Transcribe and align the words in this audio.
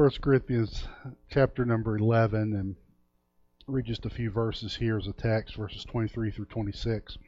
1 0.00 0.12
Corinthians 0.22 0.88
chapter 1.28 1.66
number 1.66 1.94
11 1.94 2.54
and 2.54 2.74
read 3.66 3.84
just 3.84 4.06
a 4.06 4.08
few 4.08 4.30
verses 4.30 4.76
here 4.76 4.96
as 4.96 5.06
a 5.06 5.12
text, 5.12 5.56
verses 5.56 5.84
23 5.84 6.30
through 6.30 6.46
26. 6.46 7.18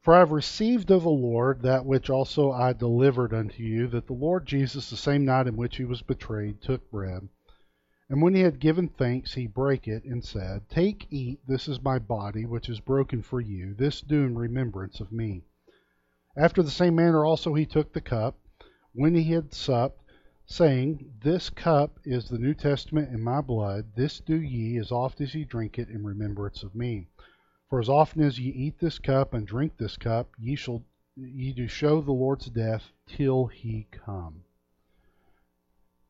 For 0.00 0.14
I 0.14 0.20
have 0.20 0.30
received 0.30 0.92
of 0.92 1.02
the 1.02 1.10
Lord 1.10 1.62
that 1.62 1.84
which 1.84 2.10
also 2.10 2.52
I 2.52 2.74
delivered 2.74 3.34
unto 3.34 3.64
you, 3.64 3.88
that 3.88 4.06
the 4.06 4.12
Lord 4.12 4.46
Jesus, 4.46 4.88
the 4.88 4.96
same 4.96 5.24
night 5.24 5.48
in 5.48 5.56
which 5.56 5.78
he 5.78 5.84
was 5.84 6.00
betrayed, 6.00 6.62
took 6.62 6.88
bread. 6.88 7.28
And 8.08 8.22
when 8.22 8.36
he 8.36 8.42
had 8.42 8.60
given 8.60 8.86
thanks, 8.86 9.34
he 9.34 9.48
brake 9.48 9.88
it, 9.88 10.04
and 10.04 10.24
said, 10.24 10.68
Take, 10.70 11.08
eat, 11.10 11.40
this 11.48 11.66
is 11.66 11.82
my 11.82 11.98
body, 11.98 12.46
which 12.46 12.68
is 12.68 12.78
broken 12.78 13.20
for 13.20 13.40
you. 13.40 13.74
This 13.74 14.00
do 14.00 14.22
in 14.22 14.38
remembrance 14.38 15.00
of 15.00 15.10
me. 15.10 15.42
After 16.36 16.62
the 16.62 16.70
same 16.70 16.94
manner 16.94 17.24
also 17.24 17.54
he 17.54 17.66
took 17.66 17.92
the 17.92 18.00
cup, 18.00 18.36
when 18.94 19.14
he 19.14 19.24
had 19.24 19.52
supped, 19.52 20.02
saying, 20.44 21.12
This 21.20 21.48
cup 21.48 21.98
is 22.04 22.28
the 22.28 22.38
New 22.38 22.54
Testament 22.54 23.12
in 23.12 23.22
my 23.22 23.40
blood. 23.40 23.86
This 23.94 24.20
do 24.20 24.40
ye, 24.40 24.76
as 24.76 24.92
oft 24.92 25.20
as 25.20 25.34
ye 25.34 25.44
drink 25.44 25.78
it, 25.78 25.88
in 25.88 26.04
remembrance 26.04 26.62
of 26.62 26.74
me. 26.74 27.08
For 27.70 27.80
as 27.80 27.88
often 27.88 28.22
as 28.22 28.38
ye 28.38 28.50
eat 28.50 28.78
this 28.78 28.98
cup 28.98 29.32
and 29.32 29.46
drink 29.46 29.76
this 29.76 29.96
cup, 29.96 30.30
ye 30.38 30.54
shall 30.56 30.84
ye 31.16 31.52
do 31.52 31.66
show 31.68 32.00
the 32.00 32.12
Lord's 32.12 32.50
death 32.50 32.92
till 33.06 33.46
he 33.46 33.86
come. 33.90 34.44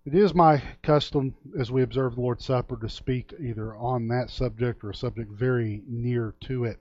It 0.05 0.15
is 0.17 0.35
my 0.35 0.61
custom, 0.83 1.35
as 1.57 1.71
we 1.71 1.83
observe 1.83 2.17
the 2.17 2.21
Lord's 2.21 2.45
Supper, 2.45 2.77
to 2.77 2.89
speak 2.89 3.33
either 3.39 3.77
on 3.77 4.09
that 4.09 4.31
subject 4.31 4.83
or 4.83 4.91
a 4.91 4.95
subject 4.95 5.31
very 5.31 5.83
near 5.87 6.35
to 6.41 6.65
it. 6.65 6.81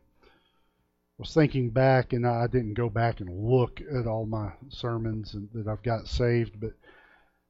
Was 1.22 1.36
thinking 1.36 1.70
back, 1.70 2.14
and 2.14 2.26
I 2.26 2.48
didn't 2.48 2.74
go 2.74 2.90
back 2.90 3.20
and 3.20 3.30
look 3.30 3.80
at 3.80 4.08
all 4.08 4.26
my 4.26 4.54
sermons 4.70 5.36
that 5.54 5.68
I've 5.68 5.84
got 5.84 6.08
saved, 6.08 6.60
but 6.60 6.74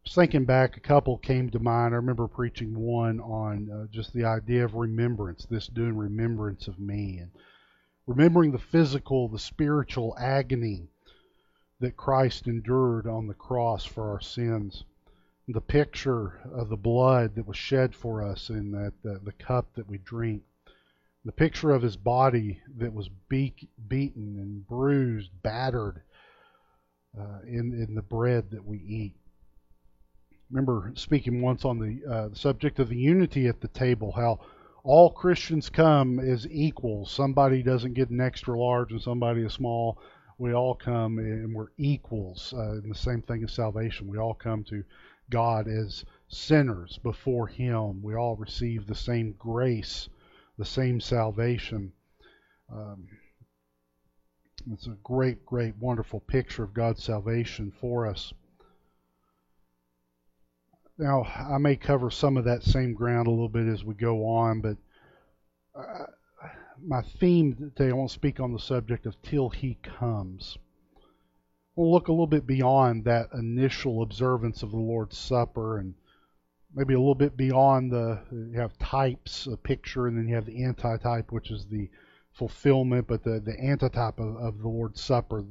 was 0.03 0.13
thinking 0.13 0.43
back, 0.43 0.75
a 0.75 0.81
couple 0.81 1.17
came 1.17 1.49
to 1.51 1.59
mind. 1.59 1.93
I 1.93 1.95
remember 1.97 2.27
preaching 2.27 2.77
one 2.77 3.21
on 3.21 3.71
uh, 3.71 3.87
just 3.89 4.11
the 4.11 4.25
idea 4.25 4.65
of 4.65 4.75
remembrance, 4.75 5.45
this 5.45 5.67
doing 5.67 5.95
remembrance 5.95 6.67
of 6.67 6.81
me, 6.81 7.19
and 7.19 7.31
remembering 8.07 8.51
the 8.51 8.59
physical, 8.59 9.29
the 9.29 9.39
spiritual 9.39 10.17
agony 10.19 10.89
that 11.79 11.95
Christ 11.95 12.47
endured 12.47 13.07
on 13.07 13.27
the 13.27 13.33
cross 13.33 13.85
for 13.85 14.09
our 14.11 14.19
sins. 14.19 14.83
The 15.47 15.61
picture 15.61 16.41
of 16.51 16.67
the 16.67 16.75
blood 16.75 17.35
that 17.35 17.47
was 17.47 17.55
shed 17.55 17.95
for 17.95 18.21
us 18.21 18.49
in 18.49 18.71
that 18.71 19.01
the, 19.01 19.21
the 19.23 19.31
cup 19.31 19.75
that 19.75 19.87
we 19.87 19.97
drink. 19.97 20.43
The 21.23 21.31
picture 21.31 21.71
of 21.71 21.81
his 21.81 21.97
body 21.97 22.61
that 22.77 22.93
was 22.93 23.09
be- 23.29 23.69
beaten 23.87 24.37
and 24.39 24.67
bruised, 24.67 25.29
battered 25.43 26.01
uh, 27.17 27.39
in, 27.45 27.73
in 27.73 27.93
the 27.95 28.01
bread 28.01 28.51
that 28.51 28.65
we 28.65 28.77
eat 28.77 29.15
remember 30.51 30.91
speaking 30.95 31.41
once 31.41 31.63
on 31.63 31.79
the, 31.79 32.01
uh, 32.09 32.27
the 32.27 32.35
subject 32.35 32.79
of 32.79 32.89
the 32.89 32.97
unity 32.97 33.47
at 33.47 33.61
the 33.61 33.67
table, 33.69 34.11
how 34.11 34.39
all 34.83 35.09
Christians 35.11 35.69
come 35.69 36.19
as 36.19 36.47
equals. 36.49 37.11
Somebody 37.11 37.63
doesn't 37.63 37.93
get 37.93 38.09
an 38.09 38.19
extra 38.19 38.59
large 38.59 38.91
and 38.91 39.01
somebody 39.01 39.43
a 39.43 39.49
small. 39.49 39.99
We 40.37 40.53
all 40.53 40.75
come 40.75 41.19
and 41.19 41.53
we're 41.53 41.71
equals. 41.77 42.53
Uh, 42.53 42.81
the 42.85 42.95
same 42.95 43.21
thing 43.21 43.43
as 43.43 43.53
salvation. 43.53 44.07
We 44.07 44.17
all 44.17 44.33
come 44.33 44.63
to 44.65 44.83
God 45.29 45.67
as 45.67 46.03
sinners 46.27 46.99
before 47.03 47.47
Him. 47.47 48.01
We 48.01 48.15
all 48.15 48.35
receive 48.35 48.87
the 48.87 48.95
same 48.95 49.35
grace, 49.37 50.09
the 50.61 50.65
same 50.65 51.01
salvation. 51.01 51.91
Um, 52.71 53.07
it's 54.71 54.85
a 54.85 54.95
great, 55.03 55.43
great, 55.43 55.75
wonderful 55.77 56.19
picture 56.19 56.61
of 56.61 56.75
God's 56.75 57.03
salvation 57.03 57.73
for 57.81 58.05
us. 58.05 58.31
Now, 60.99 61.23
I 61.23 61.57
may 61.57 61.75
cover 61.77 62.11
some 62.11 62.37
of 62.37 62.45
that 62.45 62.61
same 62.61 62.93
ground 62.93 63.25
a 63.25 63.31
little 63.31 63.49
bit 63.49 63.65
as 63.65 63.83
we 63.83 63.95
go 63.95 64.27
on, 64.27 64.61
but 64.61 64.77
uh, 65.73 66.05
my 66.79 67.01
theme 67.19 67.55
today, 67.55 67.89
I 67.89 67.93
want 67.93 68.11
to 68.11 68.13
speak 68.13 68.39
on 68.39 68.53
the 68.53 68.59
subject 68.59 69.07
of 69.07 69.19
till 69.23 69.49
he 69.49 69.79
comes. 69.81 70.59
We'll 71.75 71.91
look 71.91 72.07
a 72.07 72.11
little 72.11 72.27
bit 72.27 72.45
beyond 72.45 73.05
that 73.05 73.29
initial 73.33 74.03
observance 74.03 74.61
of 74.61 74.69
the 74.69 74.77
Lord's 74.77 75.17
Supper 75.17 75.79
and 75.79 75.95
maybe 76.73 76.93
a 76.93 76.99
little 76.99 77.15
bit 77.15 77.35
beyond 77.35 77.91
the, 77.91 78.19
you 78.31 78.59
have 78.59 78.77
types, 78.77 79.47
a 79.47 79.57
picture, 79.57 80.07
and 80.07 80.17
then 80.17 80.27
you 80.27 80.35
have 80.35 80.45
the 80.45 80.63
antitype, 80.63 81.31
which 81.31 81.51
is 81.51 81.65
the 81.65 81.89
fulfillment, 82.33 83.07
but 83.07 83.23
the, 83.23 83.39
the 83.39 83.59
antitype 83.59 84.19
of, 84.19 84.35
of 84.37 84.59
the 84.59 84.67
Lord's 84.67 85.01
Supper, 85.01 85.43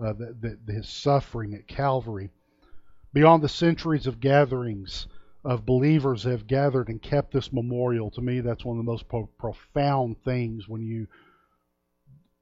uh, 0.00 0.12
the, 0.12 0.58
the, 0.64 0.72
his 0.72 0.88
suffering 0.88 1.54
at 1.54 1.66
Calvary. 1.66 2.30
Beyond 3.12 3.42
the 3.42 3.48
centuries 3.48 4.06
of 4.06 4.20
gatherings 4.20 5.06
of 5.44 5.66
believers 5.66 6.24
have 6.24 6.46
gathered 6.46 6.88
and 6.88 7.02
kept 7.02 7.32
this 7.32 7.52
memorial, 7.52 8.10
to 8.12 8.20
me, 8.20 8.40
that's 8.40 8.64
one 8.64 8.78
of 8.78 8.84
the 8.84 8.90
most 8.90 9.08
pro- 9.08 9.28
profound 9.38 10.22
things 10.24 10.68
when 10.68 10.82
you 10.82 11.08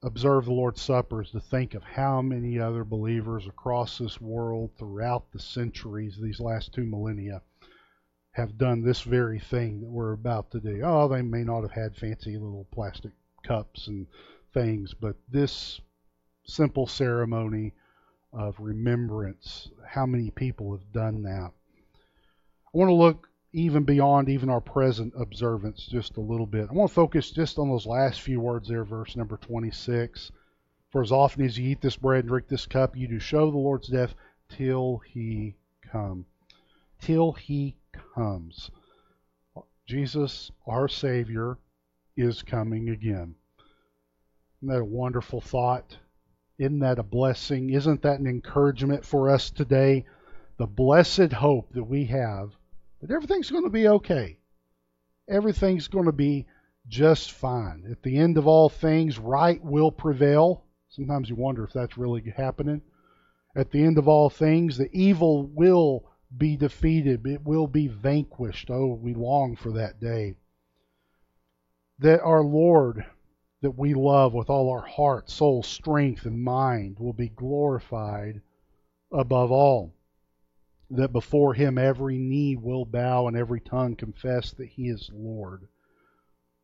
observe 0.03 0.45
the 0.45 0.53
Lord's 0.53 0.81
Supper 0.81 1.23
is 1.23 1.31
to 1.31 1.39
think 1.39 1.73
of 1.73 1.83
how 1.83 2.21
many 2.21 2.59
other 2.59 2.83
believers 2.83 3.47
across 3.47 3.97
this 3.97 4.21
world 4.21 4.69
throughout 4.77 5.31
the 5.31 5.39
centuries, 5.39 6.19
these 6.21 6.39
last 6.39 6.71
two 6.71 6.85
millennia, 6.85 7.41
have 8.37 8.55
done 8.55 8.83
this 8.83 9.01
very 9.01 9.39
thing 9.39 9.81
that 9.81 9.89
we're 9.89 10.13
about 10.13 10.51
to 10.51 10.59
do. 10.59 10.81
Oh, 10.83 11.07
they 11.07 11.23
may 11.23 11.43
not 11.43 11.61
have 11.61 11.71
had 11.71 11.95
fancy 11.95 12.33
little 12.33 12.67
plastic 12.71 13.11
cups 13.43 13.87
and 13.87 14.05
things, 14.53 14.93
but 14.93 15.15
this 15.27 15.81
simple 16.45 16.85
ceremony 16.85 17.73
of 18.31 18.55
remembrance. 18.59 19.71
How 19.87 20.05
many 20.05 20.29
people 20.29 20.71
have 20.71 20.93
done 20.93 21.23
that? 21.23 21.51
I 21.51 22.77
want 22.77 22.89
to 22.89 22.93
look 22.93 23.27
even 23.53 23.85
beyond 23.85 24.29
even 24.29 24.51
our 24.51 24.61
present 24.61 25.13
observance 25.17 25.87
just 25.87 26.17
a 26.17 26.21
little 26.21 26.45
bit. 26.45 26.67
I 26.69 26.73
want 26.73 26.91
to 26.91 26.95
focus 26.95 27.31
just 27.31 27.57
on 27.57 27.69
those 27.69 27.87
last 27.87 28.21
few 28.21 28.39
words 28.39 28.69
there, 28.69 28.83
verse 28.83 29.15
number 29.15 29.37
26. 29.37 30.31
For 30.91 31.01
as 31.01 31.11
often 31.11 31.43
as 31.43 31.57
you 31.57 31.71
eat 31.71 31.81
this 31.81 31.97
bread 31.97 32.19
and 32.19 32.29
drink 32.29 32.49
this 32.49 32.67
cup, 32.67 32.95
you 32.95 33.07
do 33.07 33.17
show 33.17 33.49
the 33.49 33.57
Lord's 33.57 33.87
death 33.87 34.13
till 34.47 34.99
he 34.99 35.55
come. 35.91 36.27
Till 37.01 37.31
he 37.31 37.75
comes. 38.15 38.69
Jesus, 39.85 40.51
our 40.65 40.87
Savior, 40.87 41.57
is 42.15 42.43
coming 42.43 42.89
again. 42.89 43.35
Isn't 44.59 44.69
that 44.69 44.81
a 44.81 44.85
wonderful 44.85 45.41
thought? 45.41 45.97
Isn't 46.57 46.79
that 46.79 46.99
a 46.99 47.03
blessing? 47.03 47.69
Isn't 47.69 48.01
that 48.01 48.19
an 48.19 48.27
encouragement 48.27 49.05
for 49.05 49.29
us 49.29 49.51
today? 49.51 50.05
The 50.57 50.65
blessed 50.65 51.31
hope 51.31 51.71
that 51.73 51.83
we 51.83 52.05
have 52.05 52.55
that 53.01 53.11
everything's 53.11 53.51
going 53.51 53.63
to 53.63 53.69
be 53.69 53.87
okay. 53.87 54.39
Everything's 55.29 55.87
going 55.87 56.05
to 56.05 56.11
be 56.11 56.47
just 56.87 57.31
fine. 57.31 57.85
At 57.91 58.01
the 58.01 58.17
end 58.17 58.37
of 58.37 58.47
all 58.47 58.69
things, 58.69 59.19
right 59.19 59.63
will 59.63 59.91
prevail. 59.91 60.63
Sometimes 60.89 61.29
you 61.29 61.35
wonder 61.35 61.63
if 61.63 61.73
that's 61.73 61.97
really 61.97 62.23
happening. 62.35 62.81
At 63.55 63.71
the 63.71 63.83
end 63.83 63.97
of 63.97 64.07
all 64.07 64.29
things, 64.29 64.77
the 64.77 64.89
evil 64.91 65.45
will 65.45 66.05
be 66.35 66.57
defeated, 66.57 67.25
it 67.25 67.43
will 67.43 67.67
be 67.67 67.87
vanquished. 67.87 68.69
Oh, 68.69 68.93
we 68.93 69.13
long 69.13 69.55
for 69.55 69.71
that 69.73 69.99
day. 69.99 70.35
That 71.99 72.21
our 72.21 72.43
Lord 72.43 73.05
that 73.61 73.71
we 73.71 73.93
love 73.93 74.33
with 74.33 74.49
all 74.49 74.69
our 74.69 74.85
heart, 74.85 75.29
soul, 75.29 75.63
strength, 75.63 76.25
and 76.25 76.43
mind 76.43 76.99
will 76.99 77.13
be 77.13 77.29
glorified 77.29 78.41
above 79.11 79.51
all. 79.51 79.93
That 80.91 81.11
before 81.11 81.53
him 81.53 81.77
every 81.77 82.17
knee 82.17 82.55
will 82.55 82.85
bow 82.85 83.27
and 83.27 83.35
every 83.35 83.59
tongue 83.59 83.95
confess 83.95 84.51
that 84.53 84.69
he 84.69 84.89
is 84.89 85.09
Lord. 85.11 85.67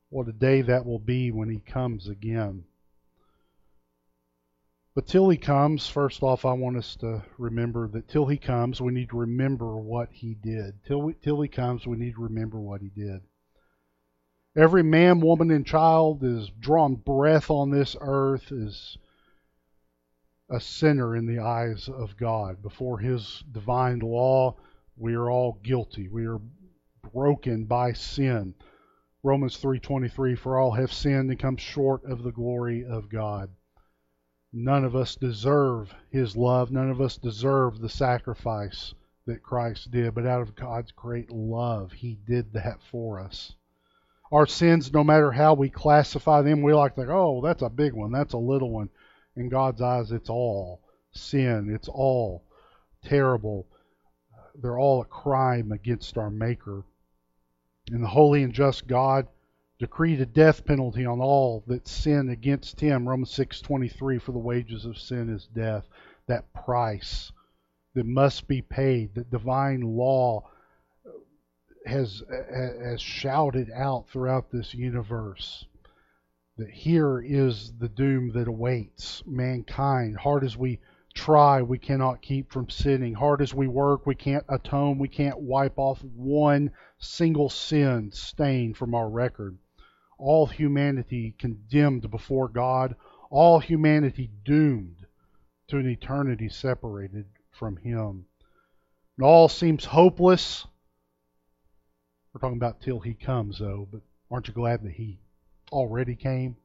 What 0.09 0.27
a 0.27 0.33
day 0.33 0.61
that 0.61 0.85
will 0.85 0.99
be 0.99 1.31
when 1.31 1.49
he 1.49 1.59
comes 1.59 2.07
again. 2.07 2.65
But 4.95 5.07
till 5.07 5.29
he 5.29 5.37
comes, 5.37 5.87
first 5.87 6.21
off, 6.21 6.45
I 6.45 6.53
want 6.53 6.77
us 6.77 6.95
to 6.97 7.23
remember 7.39 7.87
that 7.87 8.07
till 8.07 8.27
he 8.27 8.37
comes, 8.37 8.79
we 8.79 8.93
need 8.93 9.09
to 9.09 9.17
remember 9.17 9.77
what 9.77 10.11
he 10.11 10.35
did. 10.35 10.83
Till, 10.83 11.01
we, 11.01 11.13
till 11.15 11.41
he 11.41 11.47
comes, 11.47 11.87
we 11.87 11.97
need 11.97 12.13
to 12.13 12.21
remember 12.21 12.59
what 12.59 12.81
he 12.81 12.89
did. 12.89 13.21
Every 14.55 14.83
man, 14.83 15.19
woman, 15.19 15.49
and 15.49 15.65
child 15.65 16.23
is 16.23 16.51
drawn 16.59 16.93
breath 16.93 17.49
on 17.49 17.71
this 17.71 17.95
earth 17.99 18.51
is 18.51 18.99
a 20.47 20.59
sinner 20.59 21.15
in 21.15 21.25
the 21.25 21.39
eyes 21.39 21.89
of 21.89 22.15
God. 22.17 22.61
Before 22.61 22.99
His 22.99 23.43
divine 23.51 23.97
law, 23.97 24.55
we 24.95 25.15
are 25.15 25.31
all 25.31 25.59
guilty. 25.63 26.07
We 26.07 26.27
are 26.27 26.39
broken 27.11 27.65
by 27.65 27.93
sin. 27.93 28.53
Romans 29.23 29.57
3:23 29.59 30.37
for 30.37 30.59
all 30.59 30.73
have 30.73 30.93
sinned 30.93 31.31
and 31.31 31.39
come 31.39 31.57
short 31.57 32.03
of 32.05 32.21
the 32.21 32.31
glory 32.31 32.85
of 32.85 33.09
God. 33.09 33.49
None 34.53 34.85
of 34.85 34.95
us 34.95 35.15
deserve 35.15 35.93
his 36.11 36.37
love. 36.37 36.71
None 36.71 36.89
of 36.89 37.01
us 37.01 37.17
deserve 37.17 37.79
the 37.79 37.89
sacrifice 37.89 38.93
that 39.25 39.43
Christ 39.43 39.91
did, 39.91 40.13
but 40.13 40.27
out 40.27 40.41
of 40.41 40.55
God's 40.55 40.91
great 40.91 41.31
love, 41.31 41.91
he 41.91 42.17
did 42.25 42.53
that 42.53 42.81
for 42.91 43.19
us 43.19 43.55
our 44.33 44.47
sins, 44.47 44.91
no 44.91 45.03
matter 45.03 45.31
how 45.31 45.53
we 45.53 45.69
classify 45.69 46.41
them, 46.41 46.63
we 46.63 46.73
like 46.73 46.95
to 46.95 47.01
think, 47.01 47.11
oh, 47.11 47.39
that's 47.41 47.61
a 47.61 47.69
big 47.69 47.93
one, 47.93 48.11
that's 48.11 48.33
a 48.33 48.37
little 48.37 48.71
one. 48.71 48.89
In 49.35 49.47
God's 49.47 49.79
eyes, 49.79 50.11
it's 50.11 50.29
all 50.29 50.81
sin, 51.11 51.69
it's 51.71 51.87
all 51.87 52.43
terrible. 53.03 53.67
they're 54.55 54.79
all 54.79 55.01
a 55.01 55.05
crime 55.05 55.71
against 55.71 56.17
our 56.17 56.31
Maker. 56.31 56.83
And 57.91 58.03
the 58.03 58.07
holy 58.07 58.41
and 58.41 58.53
just 58.53 58.87
God 58.87 59.27
decreed 59.83 60.21
a 60.21 60.25
death 60.25 60.63
penalty 60.63 61.05
on 61.05 61.19
all 61.19 61.61
that 61.67 61.85
sin 61.85 62.29
against 62.29 62.79
him. 62.79 63.05
Romans 63.05 63.31
6:23 63.31 64.17
for 64.17 64.31
the 64.31 64.39
wages 64.39 64.85
of 64.85 64.97
sin 64.97 65.29
is 65.29 65.45
death. 65.47 65.85
That 66.25 66.53
price 66.53 67.33
that 67.93 68.05
must 68.05 68.47
be 68.47 68.61
paid, 68.61 69.13
that 69.15 69.29
divine 69.29 69.81
law 69.81 70.49
has 71.85 72.23
has 72.29 73.01
shouted 73.01 73.69
out 73.71 74.07
throughout 74.07 74.49
this 74.51 74.73
universe 74.73 75.67
that 76.57 76.69
here 76.69 77.19
is 77.19 77.73
the 77.77 77.89
doom 77.89 78.31
that 78.31 78.47
awaits 78.47 79.21
mankind. 79.25 80.15
Hard 80.15 80.45
as 80.45 80.55
we 80.55 80.79
try, 81.13 81.61
we 81.61 81.77
cannot 81.77 82.21
keep 82.21 82.53
from 82.53 82.69
sinning. 82.69 83.15
Hard 83.15 83.41
as 83.41 83.53
we 83.53 83.67
work, 83.67 84.05
we 84.05 84.15
can't 84.15 84.45
atone, 84.47 84.97
we 84.97 85.09
can't 85.09 85.41
wipe 85.41 85.77
off 85.77 86.01
one 86.15 86.71
single 86.99 87.49
sin 87.49 88.13
stain 88.13 88.73
from 88.73 88.95
our 88.95 89.09
record. 89.09 89.57
All 90.25 90.47
humanity 90.47 91.35
condemned 91.37 92.09
before 92.09 92.47
God, 92.47 92.95
all 93.29 93.59
humanity 93.59 94.29
doomed 94.45 95.05
to 95.67 95.77
an 95.77 95.89
eternity 95.89 96.47
separated 96.47 97.25
from 97.51 97.75
Him. 97.75 98.23
It 99.19 99.23
all 99.23 99.49
seems 99.49 99.83
hopeless. 99.83 100.65
We're 102.31 102.39
talking 102.39 102.55
about 102.55 102.79
till 102.79 103.01
He 103.01 103.15
comes, 103.15 103.59
though, 103.59 103.85
but 103.91 103.99
aren't 104.31 104.47
you 104.47 104.53
glad 104.53 104.83
that 104.83 104.93
He 104.93 105.19
already 105.73 106.15
came? 106.15 106.55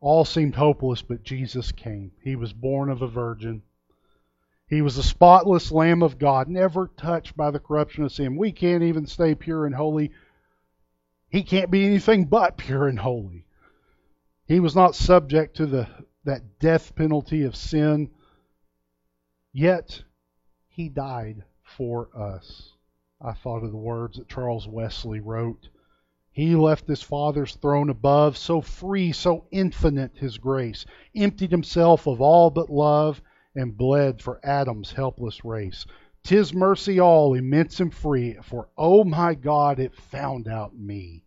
All 0.00 0.24
seemed 0.24 0.54
hopeless, 0.54 1.02
but 1.02 1.24
Jesus 1.24 1.72
came. 1.72 2.12
He 2.22 2.36
was 2.36 2.54
born 2.54 2.88
of 2.88 3.02
a 3.02 3.06
virgin. 3.06 3.60
He 4.66 4.80
was 4.80 4.96
a 4.96 5.02
spotless 5.02 5.70
Lamb 5.70 6.02
of 6.02 6.18
God, 6.18 6.48
never 6.48 6.88
touched 6.96 7.36
by 7.36 7.50
the 7.50 7.60
corruption 7.60 8.02
of 8.02 8.12
sin. 8.12 8.36
We 8.36 8.50
can't 8.50 8.82
even 8.82 9.04
stay 9.04 9.34
pure 9.34 9.66
and 9.66 9.74
holy. 9.74 10.10
He 11.34 11.42
can't 11.42 11.68
be 11.68 11.84
anything 11.84 12.26
but 12.26 12.56
pure 12.56 12.86
and 12.86 13.00
holy. 13.00 13.44
He 14.46 14.60
was 14.60 14.76
not 14.76 14.94
subject 14.94 15.56
to 15.56 15.66
the 15.66 15.88
that 16.22 16.60
death 16.60 16.94
penalty 16.94 17.42
of 17.42 17.56
sin. 17.56 18.10
Yet 19.52 20.04
he 20.68 20.88
died 20.88 21.42
for 21.64 22.08
us. 22.16 22.76
I 23.20 23.32
thought 23.32 23.64
of 23.64 23.72
the 23.72 23.76
words 23.76 24.16
that 24.16 24.28
Charles 24.28 24.68
Wesley 24.68 25.18
wrote. 25.18 25.70
He 26.30 26.54
left 26.54 26.86
his 26.86 27.02
Father's 27.02 27.56
throne 27.56 27.90
above, 27.90 28.36
so 28.36 28.60
free, 28.60 29.10
so 29.10 29.48
infinite 29.50 30.16
his 30.16 30.38
grace, 30.38 30.86
emptied 31.16 31.50
himself 31.50 32.06
of 32.06 32.20
all 32.20 32.50
but 32.50 32.70
love, 32.70 33.20
and 33.56 33.76
bled 33.76 34.22
for 34.22 34.38
Adam's 34.44 34.92
helpless 34.92 35.44
race. 35.44 35.84
Tis 36.22 36.54
mercy 36.54 37.00
all, 37.00 37.34
immense 37.34 37.80
and 37.80 37.92
free, 37.92 38.34
for 38.40 38.68
oh 38.78 39.02
my 39.02 39.34
God, 39.34 39.80
it 39.80 39.96
found 39.96 40.46
out 40.46 40.74
me. 40.74 41.22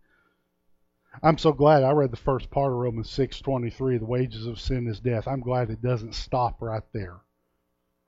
I'm 1.23 1.37
so 1.37 1.51
glad 1.51 1.83
I 1.83 1.91
read 1.91 2.11
the 2.11 2.17
first 2.17 2.49
part 2.51 2.71
of 2.71 2.77
Romans 2.77 3.09
6:23, 3.09 3.97
the 3.97 4.05
wages 4.05 4.45
of 4.45 4.59
sin 4.59 4.87
is 4.87 4.99
death. 4.99 5.27
I'm 5.27 5.41
glad 5.41 5.69
it 5.69 5.81
doesn't 5.81 6.13
stop 6.13 6.61
right 6.61 6.83
there. 6.93 7.15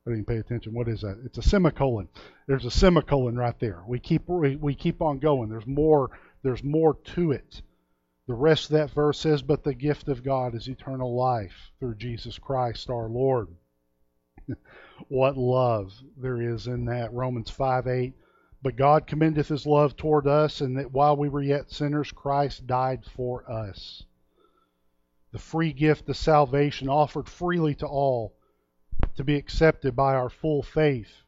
I 0.05 0.11
didn't 0.11 0.27
pay 0.27 0.37
attention. 0.37 0.73
What 0.73 0.87
is 0.87 1.01
that? 1.01 1.19
It's 1.25 1.37
a 1.37 1.43
semicolon. 1.43 2.07
There's 2.47 2.65
a 2.65 2.71
semicolon 2.71 3.35
right 3.35 3.57
there. 3.59 3.83
We 3.87 3.99
keep 3.99 4.27
we, 4.27 4.55
we 4.55 4.75
keep 4.75 5.01
on 5.01 5.19
going. 5.19 5.49
There's 5.49 5.67
more 5.67 6.11
there's 6.43 6.63
more 6.63 6.95
to 7.15 7.31
it. 7.31 7.61
The 8.27 8.35
rest 8.35 8.65
of 8.65 8.71
that 8.73 8.91
verse 8.91 9.19
says, 9.19 9.41
But 9.41 9.63
the 9.63 9.73
gift 9.73 10.07
of 10.07 10.23
God 10.23 10.53
is 10.53 10.67
eternal 10.67 11.15
life 11.15 11.71
through 11.79 11.95
Jesus 11.95 12.37
Christ 12.37 12.89
our 12.89 13.09
Lord. 13.09 13.47
what 15.07 15.35
love 15.35 15.93
there 16.15 16.41
is 16.41 16.67
in 16.67 16.85
that. 16.85 17.11
Romans 17.11 17.49
5 17.49 17.87
8. 17.87 18.13
But 18.61 18.75
God 18.75 19.07
commendeth 19.07 19.47
his 19.47 19.65
love 19.65 19.95
toward 19.95 20.27
us, 20.27 20.61
and 20.61 20.77
that 20.77 20.91
while 20.91 21.15
we 21.15 21.29
were 21.29 21.41
yet 21.41 21.71
sinners, 21.71 22.11
Christ 22.11 22.67
died 22.67 23.05
for 23.05 23.49
us. 23.49 24.03
The 25.31 25.39
free 25.39 25.73
gift 25.73 26.09
of 26.09 26.17
salvation 26.17 26.89
offered 26.89 27.29
freely 27.29 27.75
to 27.75 27.87
all 27.87 28.35
to 29.15 29.23
be 29.23 29.35
accepted 29.35 29.95
by 29.95 30.15
our 30.15 30.29
full 30.29 30.63
faith 30.63 31.23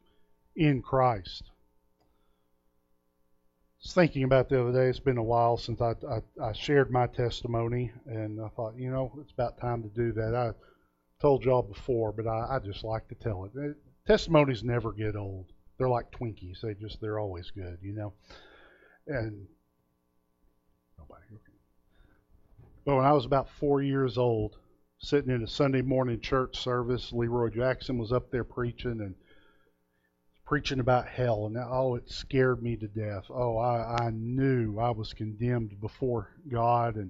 in 0.56 0.82
Christ 0.82 1.52
I 3.82 3.84
was 3.84 3.94
thinking 3.96 4.24
about 4.24 4.48
the 4.48 4.62
other 4.62 4.72
day. 4.72 4.90
It's 4.90 5.00
been 5.00 5.18
a 5.18 5.24
while 5.24 5.58
since 5.58 5.82
I, 5.82 5.96
I, 6.08 6.22
I, 6.40 6.52
shared 6.54 6.92
my 6.92 7.08
testimony, 7.08 7.92
and 8.06 8.40
I 8.40 8.48
thought, 8.50 8.76
you 8.78 8.92
know, 8.92 9.12
it's 9.20 9.32
about 9.32 9.58
time 9.58 9.82
to 9.82 9.90
do 9.90 10.12
that. 10.12 10.36
I 10.36 10.52
told 11.20 11.44
y'all 11.44 11.64
before, 11.64 12.12
but 12.12 12.28
I, 12.28 12.58
I 12.58 12.60
just 12.60 12.84
like 12.84 13.08
to 13.08 13.16
tell 13.16 13.46
it. 13.46 13.58
it. 13.58 13.78
Testimonies 14.06 14.64
never 14.64 14.92
get 14.92 15.16
old. 15.16 15.51
They're 15.82 15.90
like 15.90 16.12
Twinkies. 16.12 16.62
They 16.62 16.76
just 16.76 17.02
they're 17.02 17.18
always 17.18 17.50
good, 17.50 17.80
you 17.82 17.94
know. 17.94 18.14
And 19.08 19.48
nobody. 21.00 21.24
But 22.86 22.98
when 22.98 23.06
I 23.06 23.14
was 23.14 23.26
about 23.26 23.50
four 23.50 23.82
years 23.82 24.16
old, 24.16 24.58
sitting 25.00 25.34
in 25.34 25.42
a 25.42 25.48
Sunday 25.48 25.82
morning 25.82 26.20
church 26.20 26.60
service, 26.60 27.12
Leroy 27.12 27.50
Jackson 27.50 27.98
was 27.98 28.12
up 28.12 28.30
there 28.30 28.44
preaching, 28.44 29.02
and 29.02 29.16
preaching 30.46 30.80
about 30.80 31.08
hell, 31.08 31.48
and 31.48 31.58
oh, 31.58 31.96
it 31.96 32.12
scared 32.12 32.62
me 32.62 32.76
to 32.76 32.88
death. 32.88 33.26
Oh, 33.32 33.58
I, 33.58 34.06
I 34.06 34.12
knew 34.12 34.78
I 34.78 34.92
was 34.92 35.14
condemned 35.14 35.82
before 35.82 36.30
God, 36.48 36.96
and 36.96 37.10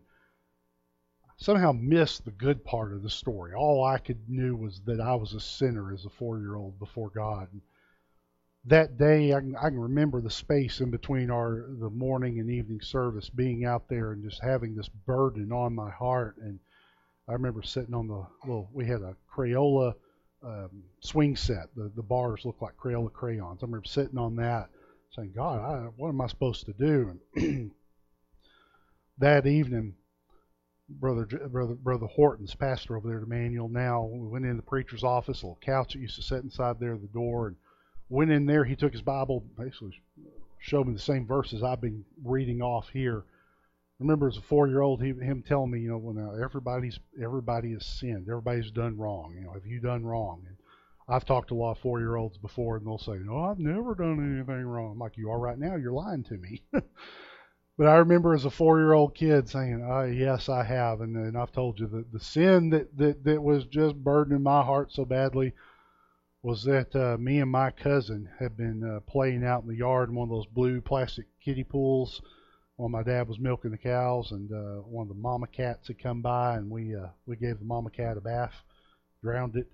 somehow 1.35 1.73
missed 1.73 2.23
the 2.23 2.31
good 2.31 2.63
part 2.63 2.93
of 2.93 3.03
the 3.03 3.09
story. 3.09 3.53
All 3.53 3.83
I 3.83 3.97
could 3.97 4.29
knew 4.29 4.55
was 4.55 4.79
that 4.85 5.01
I 5.01 5.15
was 5.15 5.33
a 5.33 5.41
sinner 5.41 5.93
as 5.93 6.05
a 6.05 6.09
four-year-old 6.09 6.79
before 6.79 7.09
God. 7.09 7.49
And 7.51 7.61
that 8.65 8.97
day, 8.97 9.33
I 9.33 9.39
can, 9.39 9.55
I 9.55 9.69
can 9.69 9.79
remember 9.79 10.21
the 10.21 10.29
space 10.29 10.81
in 10.81 10.91
between 10.91 11.31
our 11.31 11.65
the 11.79 11.89
morning 11.89 12.39
and 12.39 12.49
evening 12.49 12.81
service, 12.81 13.29
being 13.29 13.65
out 13.65 13.89
there 13.89 14.11
and 14.11 14.23
just 14.23 14.41
having 14.41 14.75
this 14.75 14.89
burden 14.89 15.51
on 15.51 15.73
my 15.73 15.89
heart. 15.89 16.37
And 16.37 16.59
I 17.27 17.33
remember 17.33 17.63
sitting 17.63 17.95
on 17.95 18.07
the 18.07 18.23
little. 18.45 18.69
We 18.71 18.85
had 18.85 19.01
a 19.01 19.15
Crayola 19.35 19.93
um, 20.43 20.83
swing 20.99 21.35
set. 21.35 21.73
The, 21.75 21.91
the 21.95 22.03
bars 22.03 22.45
look 22.45 22.61
like 22.61 22.77
Crayola 22.77 23.11
crayons. 23.11 23.59
I 23.61 23.65
remember 23.65 23.85
sitting 23.85 24.17
on 24.17 24.35
that 24.35 24.69
saying, 25.15 25.33
God, 25.35 25.59
I, 25.59 25.87
what 25.97 26.09
am 26.09 26.21
I 26.21 26.27
supposed 26.27 26.65
to 26.67 26.73
do? 26.73 27.17
And 27.35 27.71
that 29.17 29.47
evening, 29.47 29.95
brother 30.89 31.25
brother 31.25 31.75
brother 31.75 32.05
Horton's 32.05 32.53
pastor 32.53 32.97
over 32.97 33.07
there 33.07 33.17
at 33.19 33.23
Emmanuel 33.23 33.69
now 33.69 34.03
we 34.03 34.27
went 34.27 34.45
in 34.45 34.57
the 34.57 34.63
preacher's 34.63 35.03
office, 35.03 35.41
a 35.41 35.45
little 35.45 35.59
couch 35.61 35.93
that 35.93 35.99
used 35.99 36.17
to 36.17 36.21
sit 36.21 36.43
inside 36.43 36.79
there 36.79 36.97
the 36.97 37.07
door, 37.07 37.47
and 37.47 37.55
went 38.11 38.31
in 38.31 38.45
there. 38.45 38.63
He 38.63 38.75
took 38.75 38.91
his 38.91 39.01
Bible, 39.01 39.43
basically 39.57 39.99
showed 40.59 40.87
me 40.87 40.93
the 40.93 40.99
same 40.99 41.25
verses 41.25 41.63
I've 41.63 41.81
been 41.81 42.05
reading 42.23 42.61
off 42.61 42.89
here, 42.89 43.23
remember 44.01 44.27
as 44.27 44.37
a 44.37 44.41
four 44.41 44.67
year 44.67 44.81
old 44.81 45.01
he, 45.01 45.09
him 45.09 45.43
telling 45.47 45.71
me, 45.71 45.79
you 45.79 45.89
know, 45.89 45.97
well 45.97 46.13
now 46.13 46.33
everybody's 46.43 46.99
everybody 47.21 47.73
has 47.73 47.85
sinned, 47.85 48.27
everybody's 48.29 48.71
done 48.71 48.97
wrong. 48.97 49.33
You 49.35 49.45
know, 49.45 49.53
have 49.53 49.65
you 49.65 49.79
done 49.79 50.03
wrong? 50.03 50.43
And 50.47 50.57
I've 51.07 51.25
talked 51.25 51.49
to 51.49 51.55
a 51.55 51.57
lot 51.57 51.71
of 51.71 51.79
four 51.79 51.99
year 51.99 52.15
olds 52.15 52.37
before, 52.37 52.77
and 52.77 52.85
they'll 52.85 52.97
say, 52.97 53.19
no, 53.23 53.43
I've 53.43 53.59
never 53.59 53.95
done 53.95 54.35
anything 54.35 54.65
wrong. 54.65 54.93
I'm 54.93 54.99
like, 54.99 55.17
you 55.17 55.29
are 55.29 55.39
right 55.39 55.57
now. 55.57 55.75
You're 55.75 55.91
lying 55.91 56.23
to 56.25 56.37
me. 56.37 56.63
but 56.71 57.87
I 57.87 57.97
remember 57.97 58.33
as 58.33 58.45
a 58.45 58.49
four 58.49 58.79
year 58.79 58.93
old 58.93 59.13
kid 59.13 59.49
saying, 59.49 59.85
oh, 59.87 60.03
yes, 60.03 60.49
I 60.49 60.63
have. 60.63 61.01
And, 61.01 61.15
and 61.15 61.37
I've 61.37 61.51
told 61.51 61.79
you 61.79 61.87
that 61.87 62.11
the 62.11 62.19
sin 62.19 62.69
that, 62.71 62.95
that, 62.97 63.23
that 63.23 63.43
was 63.43 63.65
just 63.65 63.95
burdening 63.95 64.43
my 64.43 64.63
heart 64.63 64.91
so 64.91 65.05
badly 65.05 65.53
was 66.43 66.63
that 66.63 66.95
uh, 66.95 67.17
me 67.19 67.39
and 67.39 67.51
my 67.51 67.69
cousin 67.69 68.29
had 68.39 68.57
been 68.57 68.83
uh, 68.83 68.99
playing 69.01 69.45
out 69.45 69.61
in 69.61 69.69
the 69.69 69.75
yard 69.75 70.09
in 70.09 70.15
one 70.15 70.27
of 70.27 70.35
those 70.35 70.47
blue 70.47 70.81
plastic 70.81 71.25
kiddie 71.43 71.63
pools 71.63 72.21
while 72.77 72.89
my 72.89 73.03
dad 73.03 73.27
was 73.27 73.37
milking 73.39 73.69
the 73.69 73.77
cows, 73.77 74.31
and 74.31 74.51
uh, 74.51 74.81
one 74.81 75.03
of 75.03 75.09
the 75.09 75.21
mama 75.21 75.45
cats 75.45 75.87
had 75.87 76.01
come 76.01 76.21
by, 76.21 76.55
and 76.55 76.67
we 76.67 76.95
uh, 76.95 77.07
we 77.27 77.35
gave 77.35 77.59
the 77.59 77.65
mama 77.65 77.91
cat 77.91 78.17
a 78.17 78.21
bath, 78.21 78.55
drowned 79.21 79.55
it, 79.55 79.71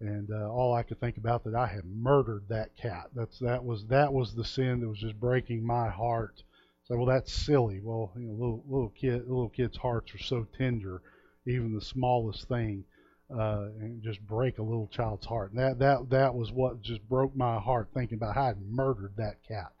and 0.00 0.28
uh, 0.30 0.50
all 0.50 0.74
I 0.74 0.82
could 0.82 1.00
think 1.00 1.16
about 1.16 1.44
that 1.44 1.54
I 1.54 1.66
had 1.66 1.86
murdered 1.86 2.44
that 2.48 2.76
cat. 2.76 3.06
That's 3.14 3.38
that 3.38 3.64
was 3.64 3.86
that 3.86 4.12
was 4.12 4.34
the 4.34 4.44
sin 4.44 4.80
that 4.80 4.88
was 4.88 4.98
just 4.98 5.18
breaking 5.18 5.64
my 5.64 5.88
heart. 5.88 6.42
So 6.84 6.96
well, 6.96 7.06
that's 7.06 7.32
silly. 7.32 7.80
Well, 7.82 8.12
you 8.16 8.26
know, 8.26 8.34
little 8.34 8.64
little 8.68 8.90
kid 8.90 9.26
little 9.28 9.48
kids' 9.48 9.78
hearts 9.78 10.14
are 10.14 10.18
so 10.18 10.46
tender, 10.58 11.00
even 11.46 11.72
the 11.72 11.80
smallest 11.80 12.48
thing. 12.48 12.84
Uh, 13.32 13.68
and 13.80 14.02
just 14.02 14.20
break 14.26 14.58
a 14.58 14.62
little 14.62 14.88
child's 14.88 15.24
heart. 15.24 15.52
And 15.52 15.60
that 15.60 15.78
that 15.78 16.10
that 16.10 16.34
was 16.34 16.52
what 16.52 16.82
just 16.82 17.08
broke 17.08 17.34
my 17.34 17.58
heart 17.58 17.88
thinking 17.94 18.18
about 18.18 18.34
how 18.34 18.42
I 18.42 18.54
murdered 18.68 19.14
that 19.16 19.36
cat 19.48 19.72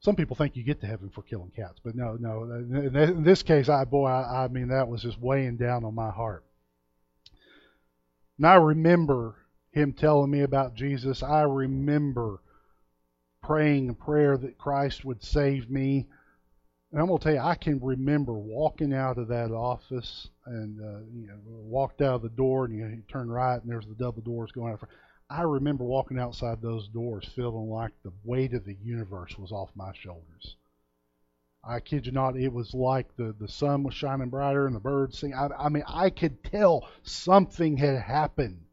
some 0.00 0.16
people 0.16 0.34
think 0.34 0.56
you 0.56 0.64
get 0.64 0.80
to 0.80 0.86
heaven 0.86 1.10
for 1.10 1.22
killing 1.22 1.52
cats, 1.54 1.78
but 1.84 1.94
no, 1.94 2.16
no. 2.18 2.44
In 2.44 3.22
this 3.22 3.42
case, 3.42 3.68
I 3.68 3.84
boy, 3.84 4.06
I, 4.06 4.44
I 4.44 4.48
mean 4.48 4.68
that 4.68 4.88
was 4.88 5.02
just 5.02 5.20
weighing 5.20 5.58
down 5.58 5.84
on 5.84 5.94
my 5.94 6.10
heart. 6.10 6.44
And 8.38 8.46
I 8.46 8.54
remember 8.54 9.36
him 9.72 9.92
telling 9.92 10.30
me 10.30 10.40
about 10.40 10.74
Jesus. 10.74 11.22
I 11.22 11.42
remember 11.42 12.40
praying 13.42 13.90
a 13.90 13.94
prayer 13.94 14.38
that 14.38 14.56
Christ 14.56 15.04
would 15.04 15.22
save 15.22 15.70
me. 15.70 16.08
And 16.92 17.00
I'm 17.00 17.06
gonna 17.06 17.20
tell 17.20 17.34
you, 17.34 17.38
I 17.38 17.54
can 17.54 17.78
remember 17.80 18.32
walking 18.32 18.92
out 18.92 19.18
of 19.18 19.28
that 19.28 19.52
office 19.52 20.28
and 20.46 20.80
uh, 20.80 21.00
you 21.14 21.28
know 21.28 21.38
walked 21.44 22.00
out 22.00 22.16
of 22.16 22.22
the 22.22 22.30
door 22.30 22.64
and 22.64 22.74
you, 22.74 22.84
know, 22.84 22.90
you 22.90 23.02
turn 23.08 23.30
right 23.30 23.62
and 23.62 23.70
there's 23.70 23.86
the 23.86 23.94
double 23.94 24.22
doors 24.22 24.50
going 24.50 24.72
out. 24.72 24.88
I 25.28 25.42
remember 25.42 25.84
walking 25.84 26.18
outside 26.18 26.60
those 26.60 26.88
doors 26.88 27.28
feeling 27.36 27.70
like 27.70 27.92
the 28.02 28.12
weight 28.24 28.54
of 28.54 28.64
the 28.64 28.76
universe 28.82 29.38
was 29.38 29.52
off 29.52 29.70
my 29.76 29.92
shoulders. 29.94 30.56
I 31.62 31.78
kid 31.78 32.06
you 32.06 32.12
not, 32.12 32.36
it 32.36 32.52
was 32.52 32.74
like 32.74 33.14
the, 33.16 33.34
the 33.38 33.46
sun 33.46 33.82
was 33.82 33.94
shining 33.94 34.30
brighter 34.30 34.66
and 34.66 34.74
the 34.74 34.80
birds 34.80 35.18
sing. 35.18 35.34
I, 35.34 35.48
I 35.58 35.68
mean, 35.68 35.84
I 35.86 36.10
could 36.10 36.42
tell 36.42 36.88
something 37.02 37.76
had 37.76 38.00
happened. 38.00 38.64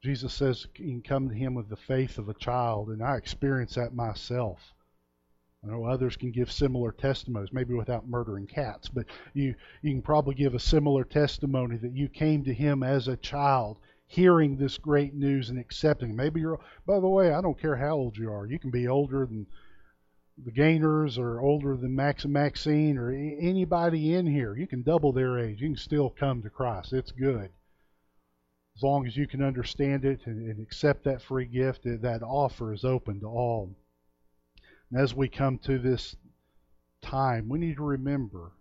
Jesus 0.00 0.32
says 0.32 0.66
you 0.78 1.00
can 1.00 1.02
come 1.02 1.28
to 1.28 1.34
him 1.34 1.54
with 1.54 1.68
the 1.68 1.76
faith 1.76 2.18
of 2.18 2.28
a 2.28 2.34
child, 2.34 2.88
and 2.88 3.02
I 3.02 3.16
experienced 3.16 3.74
that 3.74 3.94
myself. 3.94 4.73
I 5.64 5.70
know 5.70 5.86
others 5.86 6.16
can 6.16 6.30
give 6.30 6.52
similar 6.52 6.92
testimonies, 6.92 7.52
maybe 7.52 7.72
without 7.74 8.06
murdering 8.06 8.46
cats, 8.46 8.88
but 8.88 9.06
you, 9.32 9.54
you 9.80 9.92
can 9.92 10.02
probably 10.02 10.34
give 10.34 10.54
a 10.54 10.60
similar 10.60 11.04
testimony 11.04 11.76
that 11.78 11.92
you 11.92 12.08
came 12.08 12.44
to 12.44 12.52
him 12.52 12.82
as 12.82 13.08
a 13.08 13.16
child, 13.16 13.78
hearing 14.06 14.56
this 14.56 14.76
great 14.76 15.14
news 15.14 15.48
and 15.48 15.58
accepting. 15.58 16.14
Maybe 16.14 16.40
you're, 16.40 16.60
by 16.86 17.00
the 17.00 17.08
way, 17.08 17.32
I 17.32 17.40
don't 17.40 17.58
care 17.58 17.76
how 17.76 17.94
old 17.96 18.18
you 18.18 18.30
are. 18.30 18.46
You 18.46 18.58
can 18.58 18.70
be 18.70 18.88
older 18.88 19.24
than 19.24 19.46
the 20.36 20.50
Gainers 20.50 21.16
or 21.16 21.40
older 21.40 21.76
than 21.76 21.94
Max 21.94 22.24
and 22.24 22.32
Maxine 22.32 22.98
or 22.98 23.10
anybody 23.10 24.14
in 24.14 24.26
here. 24.26 24.54
You 24.54 24.66
can 24.66 24.82
double 24.82 25.12
their 25.12 25.38
age. 25.38 25.60
You 25.60 25.68
can 25.68 25.76
still 25.76 26.10
come 26.10 26.42
to 26.42 26.50
Christ. 26.50 26.92
It's 26.92 27.12
good. 27.12 27.50
As 28.76 28.82
long 28.82 29.06
as 29.06 29.16
you 29.16 29.26
can 29.26 29.42
understand 29.42 30.04
it 30.04 30.26
and, 30.26 30.50
and 30.50 30.60
accept 30.60 31.04
that 31.04 31.22
free 31.22 31.46
gift, 31.46 31.84
that 31.84 32.22
offer 32.22 32.72
is 32.72 32.84
open 32.84 33.20
to 33.20 33.26
all. 33.26 33.74
And 34.94 35.02
as 35.02 35.12
we 35.12 35.28
come 35.28 35.58
to 35.58 35.76
this 35.76 36.14
time, 37.02 37.48
we 37.48 37.58
need 37.58 37.74
to 37.78 37.82
remember 37.82 38.52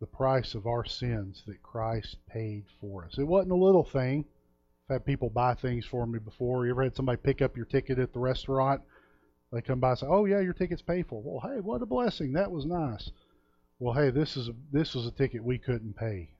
the 0.00 0.06
price 0.06 0.54
of 0.54 0.66
our 0.66 0.86
sins 0.86 1.42
that 1.46 1.62
Christ 1.62 2.16
paid 2.26 2.64
for 2.80 3.04
us. 3.04 3.18
It 3.18 3.24
wasn't 3.24 3.52
a 3.52 3.56
little 3.56 3.84
thing. 3.84 4.24
I've 4.88 4.94
had 4.94 5.04
people 5.04 5.28
buy 5.28 5.52
things 5.52 5.84
for 5.84 6.06
me 6.06 6.18
before. 6.18 6.64
You 6.64 6.70
ever 6.70 6.84
had 6.84 6.96
somebody 6.96 7.18
pick 7.18 7.42
up 7.42 7.54
your 7.54 7.66
ticket 7.66 7.98
at 7.98 8.14
the 8.14 8.18
restaurant? 8.18 8.80
They 9.52 9.60
come 9.60 9.78
by 9.78 9.90
and 9.90 9.98
say, 9.98 10.06
"Oh 10.08 10.24
yeah, 10.24 10.40
your 10.40 10.54
ticket's 10.54 10.80
paid 10.80 11.06
for." 11.06 11.20
Well, 11.20 11.40
hey, 11.40 11.60
what 11.60 11.82
a 11.82 11.86
blessing! 11.86 12.32
That 12.32 12.50
was 12.50 12.64
nice. 12.64 13.10
Well, 13.78 13.92
hey, 13.92 14.08
this 14.08 14.38
is 14.38 14.48
this 14.72 14.94
was 14.94 15.06
a 15.06 15.12
ticket 15.12 15.44
we 15.44 15.58
couldn't 15.58 15.98
pay, 15.98 16.30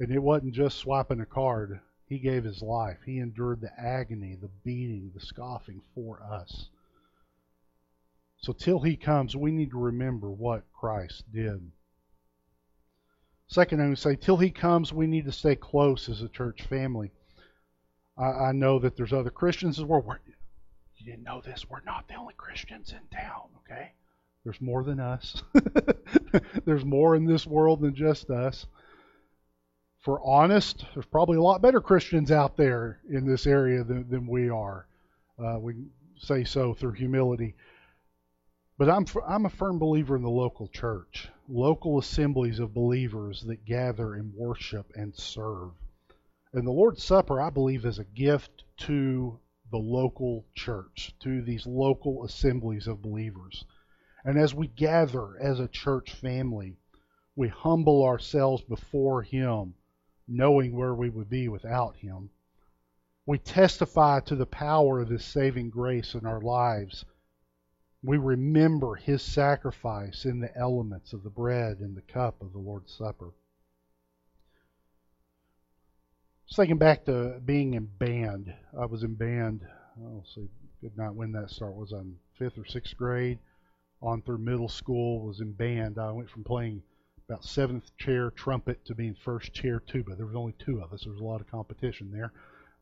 and 0.00 0.10
it 0.10 0.18
wasn't 0.18 0.52
just 0.52 0.78
swiping 0.78 1.20
a 1.20 1.26
card. 1.26 1.78
He 2.08 2.18
gave 2.18 2.42
his 2.42 2.60
life. 2.60 2.98
He 3.06 3.20
endured 3.20 3.60
the 3.60 3.80
agony, 3.80 4.34
the 4.34 4.50
beating, 4.64 5.12
the 5.14 5.20
scoffing 5.20 5.82
for 5.94 6.20
us. 6.24 6.70
So 8.46 8.52
till 8.52 8.78
he 8.78 8.94
comes, 8.94 9.34
we 9.34 9.50
need 9.50 9.70
to 9.70 9.76
remember 9.76 10.30
what 10.30 10.62
Christ 10.72 11.24
did. 11.32 11.72
Second, 13.48 13.82
I 13.82 13.88
would 13.88 13.98
say, 13.98 14.14
till 14.14 14.36
he 14.36 14.50
comes, 14.50 14.92
we 14.92 15.08
need 15.08 15.24
to 15.24 15.32
stay 15.32 15.56
close 15.56 16.08
as 16.08 16.22
a 16.22 16.28
church 16.28 16.62
family. 16.62 17.10
I, 18.16 18.26
I 18.26 18.52
know 18.52 18.78
that 18.78 18.96
there's 18.96 19.12
other 19.12 19.30
Christians 19.30 19.80
as 19.80 19.84
well. 19.84 20.00
We're, 20.00 20.20
you 20.94 21.04
didn't 21.04 21.24
know 21.24 21.40
this, 21.40 21.68
we're 21.68 21.82
not 21.84 22.06
the 22.06 22.14
only 22.14 22.34
Christians 22.36 22.92
in 22.92 23.18
town, 23.18 23.48
okay? 23.64 23.90
There's 24.44 24.60
more 24.60 24.84
than 24.84 25.00
us. 25.00 25.42
there's 26.64 26.84
more 26.84 27.16
in 27.16 27.24
this 27.24 27.48
world 27.48 27.80
than 27.80 27.96
just 27.96 28.30
us. 28.30 28.66
For 30.04 30.20
honest, 30.24 30.84
there's 30.94 31.06
probably 31.06 31.38
a 31.38 31.42
lot 31.42 31.62
better 31.62 31.80
Christians 31.80 32.30
out 32.30 32.56
there 32.56 33.00
in 33.10 33.26
this 33.26 33.44
area 33.48 33.82
than, 33.82 34.08
than 34.08 34.28
we 34.28 34.50
are. 34.50 34.86
Uh, 35.36 35.58
we 35.58 35.74
say 36.16 36.44
so 36.44 36.74
through 36.74 36.92
humility. 36.92 37.56
But 38.78 38.90
I'm, 38.90 39.06
I'm 39.26 39.46
a 39.46 39.50
firm 39.50 39.78
believer 39.78 40.16
in 40.16 40.22
the 40.22 40.28
local 40.28 40.68
church, 40.68 41.30
local 41.48 41.98
assemblies 41.98 42.58
of 42.58 42.74
believers 42.74 43.42
that 43.46 43.64
gather 43.64 44.12
and 44.14 44.34
worship 44.34 44.92
and 44.94 45.14
serve. 45.14 45.72
And 46.52 46.66
the 46.66 46.72
Lord's 46.72 47.02
Supper, 47.02 47.40
I 47.40 47.48
believe, 47.48 47.86
is 47.86 47.98
a 47.98 48.04
gift 48.04 48.64
to 48.80 49.40
the 49.70 49.78
local 49.78 50.44
church, 50.54 51.14
to 51.20 51.40
these 51.40 51.66
local 51.66 52.22
assemblies 52.24 52.86
of 52.86 53.00
believers. 53.00 53.64
And 54.24 54.38
as 54.38 54.54
we 54.54 54.66
gather 54.66 55.38
as 55.38 55.58
a 55.58 55.68
church 55.68 56.12
family, 56.12 56.76
we 57.34 57.48
humble 57.48 58.04
ourselves 58.04 58.62
before 58.62 59.22
Him, 59.22 59.74
knowing 60.28 60.76
where 60.76 60.94
we 60.94 61.08
would 61.08 61.30
be 61.30 61.48
without 61.48 61.96
Him. 61.96 62.28
We 63.24 63.38
testify 63.38 64.20
to 64.20 64.36
the 64.36 64.46
power 64.46 65.00
of 65.00 65.08
His 65.08 65.24
saving 65.24 65.70
grace 65.70 66.14
in 66.14 66.26
our 66.26 66.42
lives. 66.42 67.06
We 68.06 68.18
remember 68.18 68.94
His 68.94 69.20
sacrifice 69.20 70.26
in 70.26 70.38
the 70.38 70.56
elements 70.56 71.12
of 71.12 71.24
the 71.24 71.30
bread 71.30 71.80
and 71.80 71.96
the 71.96 72.02
cup 72.02 72.40
of 72.40 72.52
the 72.52 72.58
Lord's 72.60 72.92
Supper. 72.92 73.32
Just 76.46 76.56
thinking 76.56 76.78
back 76.78 77.04
to 77.06 77.40
being 77.44 77.74
in 77.74 77.86
band. 77.98 78.54
I 78.78 78.86
was 78.86 79.02
in 79.02 79.14
band. 79.14 79.62
I'll 80.00 80.24
see, 80.32 80.48
did 80.80 80.96
not 80.96 81.16
when 81.16 81.32
that 81.32 81.50
start 81.50 81.74
was 81.74 81.92
on 81.92 82.14
fifth 82.38 82.56
or 82.56 82.64
sixth 82.64 82.96
grade, 82.96 83.40
on 84.00 84.22
through 84.22 84.38
middle 84.38 84.68
school. 84.68 85.26
Was 85.26 85.40
in 85.40 85.50
band. 85.50 85.98
I 85.98 86.12
went 86.12 86.30
from 86.30 86.44
playing 86.44 86.84
about 87.28 87.44
seventh 87.44 87.90
chair 87.96 88.30
trumpet 88.30 88.84
to 88.84 88.94
being 88.94 89.16
first 89.24 89.52
chair 89.52 89.80
tuba. 89.80 90.14
There 90.14 90.26
was 90.26 90.36
only 90.36 90.54
two 90.64 90.80
of 90.80 90.92
us. 90.92 91.02
There 91.02 91.12
was 91.12 91.20
a 91.20 91.24
lot 91.24 91.40
of 91.40 91.50
competition 91.50 92.12
there, 92.12 92.32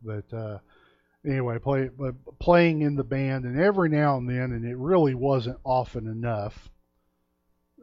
but 0.03 0.37
uh, 0.37 0.59
anyway, 1.27 1.59
play, 1.59 1.91
playing 2.39 2.83
in 2.83 2.97
the 2.97 3.05
band, 3.05 3.45
and 3.45 3.59
every 3.59 3.89
now 3.89 4.17
and 4.17 4.29
then, 4.29 4.53
and 4.53 4.65
it 4.65 4.77
really 4.77 5.15
wasn't 5.15 5.59
often 5.65 6.07
enough. 6.07 6.69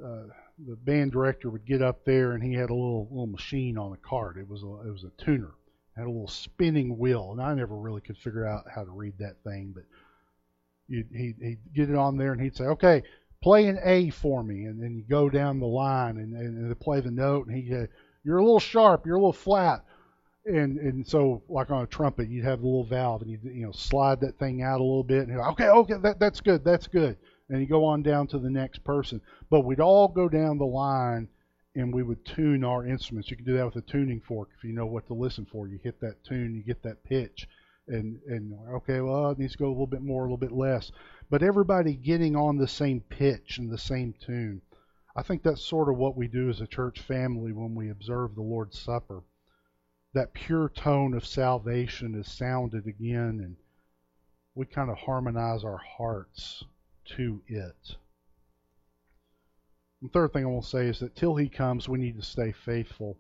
Uh, 0.03 0.27
the 0.67 0.75
band 0.75 1.11
director 1.11 1.49
would 1.49 1.65
get 1.65 1.81
up 1.81 2.05
there, 2.05 2.33
and 2.33 2.43
he 2.43 2.53
had 2.53 2.69
a 2.69 2.73
little 2.73 3.07
little 3.09 3.27
machine 3.27 3.77
on 3.77 3.93
a 3.93 3.97
cart. 3.97 4.37
It 4.37 4.47
was 4.47 4.63
a 4.63 4.87
it 4.87 4.91
was 4.91 5.03
a 5.03 5.23
tuner, 5.23 5.51
had 5.95 6.05
a 6.05 6.11
little 6.11 6.27
spinning 6.27 6.97
wheel, 6.97 7.31
and 7.31 7.41
I 7.41 7.53
never 7.53 7.75
really 7.75 8.01
could 8.01 8.17
figure 8.17 8.45
out 8.45 8.65
how 8.73 8.83
to 8.83 8.91
read 8.91 9.17
that 9.19 9.43
thing. 9.43 9.73
But 9.73 9.83
he'd, 10.87 11.07
he'd 11.11 11.59
get 11.73 11.89
it 11.89 11.95
on 11.95 12.17
there, 12.17 12.31
and 12.31 12.41
he'd 12.41 12.55
say, 12.55 12.65
"Okay, 12.65 13.03
play 13.41 13.67
an 13.67 13.79
A 13.83 14.09
for 14.09 14.43
me," 14.43 14.65
and 14.65 14.81
then 14.81 14.95
you 14.95 15.03
go 15.03 15.29
down 15.29 15.59
the 15.59 15.65
line 15.65 16.17
and, 16.17 16.35
and, 16.35 16.57
and 16.57 16.79
play 16.79 16.99
the 17.01 17.11
note, 17.11 17.47
and 17.47 17.55
he 17.55 17.69
said, 17.69 17.89
"You're 18.23 18.37
a 18.37 18.43
little 18.43 18.59
sharp, 18.59 19.05
you're 19.05 19.15
a 19.15 19.19
little 19.19 19.33
flat." 19.33 19.83
And 20.45 20.77
and 20.79 21.07
so 21.07 21.43
like 21.47 21.69
on 21.69 21.83
a 21.83 21.87
trumpet, 21.87 22.27
you'd 22.27 22.45
have 22.45 22.61
the 22.61 22.65
little 22.65 22.83
valve, 22.83 23.21
and 23.21 23.29
you 23.29 23.39
you 23.43 23.65
know 23.65 23.71
slide 23.71 24.21
that 24.21 24.39
thing 24.39 24.63
out 24.63 24.79
a 24.79 24.83
little 24.83 25.03
bit, 25.03 25.27
and 25.27 25.39
okay, 25.39 25.67
okay, 25.67 25.93
that 26.01 26.19
that's 26.19 26.41
good, 26.41 26.63
that's 26.63 26.87
good, 26.87 27.15
and 27.49 27.61
you 27.61 27.67
go 27.67 27.85
on 27.85 28.01
down 28.01 28.25
to 28.27 28.39
the 28.39 28.49
next 28.49 28.83
person. 28.83 29.21
But 29.51 29.61
we'd 29.61 29.79
all 29.79 30.07
go 30.07 30.27
down 30.27 30.57
the 30.57 30.65
line 30.65 31.27
and 31.75 31.93
we 31.93 32.03
would 32.03 32.25
tune 32.25 32.63
our 32.63 32.85
instruments. 32.85 33.29
You 33.29 33.37
can 33.37 33.45
do 33.45 33.55
that 33.57 33.65
with 33.65 33.77
a 33.77 33.81
tuning 33.81 34.19
fork 34.19 34.49
if 34.57 34.63
you 34.63 34.73
know 34.73 34.85
what 34.85 35.07
to 35.07 35.13
listen 35.13 35.45
for. 35.45 35.67
You 35.67 35.79
hit 35.81 36.01
that 36.01 36.23
tune, 36.23 36.55
you 36.55 36.63
get 36.63 36.83
that 36.83 37.03
pitch, 37.03 37.47
and 37.87 38.19
and 38.27 38.53
okay, 38.75 38.99
well, 38.99 39.31
it 39.31 39.39
needs 39.39 39.53
to 39.53 39.57
go 39.57 39.67
a 39.67 39.69
little 39.69 39.87
bit 39.87 40.01
more, 40.01 40.21
a 40.21 40.25
little 40.25 40.37
bit 40.37 40.51
less. 40.51 40.91
But 41.29 41.43
everybody 41.43 41.93
getting 41.93 42.35
on 42.35 42.57
the 42.57 42.67
same 42.67 43.01
pitch 43.01 43.57
and 43.57 43.71
the 43.71 43.77
same 43.77 44.13
tune. 44.25 44.61
I 45.15 45.23
think 45.23 45.43
that's 45.43 45.63
sort 45.63 45.89
of 45.89 45.97
what 45.97 46.17
we 46.17 46.27
do 46.27 46.49
as 46.49 46.61
a 46.61 46.67
church 46.67 46.99
family 46.99 47.51
when 47.51 47.75
we 47.75 47.89
observe 47.89 48.35
the 48.35 48.41
Lord's 48.41 48.79
Supper. 48.79 49.23
That 50.13 50.33
pure 50.33 50.69
tone 50.69 51.13
of 51.13 51.25
salvation 51.25 52.15
is 52.15 52.29
sounded 52.29 52.85
again, 52.85 53.39
and 53.39 53.55
we 54.55 54.65
kind 54.65 54.89
of 54.89 54.97
harmonize 54.97 55.63
our 55.63 55.77
hearts 55.77 56.63
to 57.15 57.41
it. 57.47 57.95
The 60.01 60.09
third 60.09 60.33
thing 60.33 60.43
I 60.43 60.47
want 60.47 60.65
to 60.65 60.69
say 60.69 60.87
is 60.87 60.99
that 60.99 61.15
till 61.15 61.35
he 61.35 61.47
comes, 61.47 61.87
we 61.87 61.99
need 61.99 62.17
to 62.17 62.25
stay 62.25 62.51
faithful. 62.51 63.17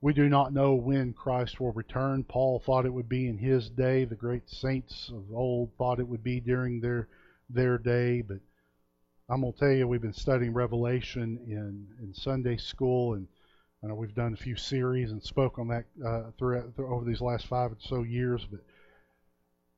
We 0.00 0.12
do 0.12 0.28
not 0.28 0.52
know 0.52 0.74
when 0.74 1.12
Christ 1.12 1.60
will 1.60 1.72
return. 1.72 2.24
Paul 2.24 2.60
thought 2.60 2.86
it 2.86 2.92
would 2.92 3.08
be 3.08 3.28
in 3.28 3.36
his 3.36 3.68
day. 3.68 4.04
The 4.04 4.14
great 4.14 4.48
saints 4.48 5.08
of 5.08 5.32
old 5.32 5.72
thought 5.76 6.00
it 6.00 6.08
would 6.08 6.22
be 6.22 6.40
during 6.40 6.80
their 6.80 7.08
their 7.50 7.78
day. 7.78 8.22
But 8.22 8.38
I'm 9.28 9.40
gonna 9.40 9.52
tell 9.52 9.72
you, 9.72 9.86
we've 9.86 10.00
been 10.00 10.12
studying 10.12 10.52
Revelation 10.52 11.38
in 11.46 11.88
in 12.02 12.14
Sunday 12.14 12.56
school, 12.56 13.14
and 13.14 13.26
I 13.82 13.86
know 13.86 13.94
we've 13.94 14.14
done 14.14 14.32
a 14.32 14.36
few 14.36 14.56
series 14.56 15.12
and 15.12 15.22
spoke 15.22 15.58
on 15.58 15.68
that 15.68 15.84
uh, 16.04 16.30
throughout 16.36 16.72
over 16.78 17.04
these 17.04 17.20
last 17.20 17.46
five 17.46 17.72
or 17.72 17.76
so 17.78 18.02
years. 18.02 18.44
But 18.50 18.60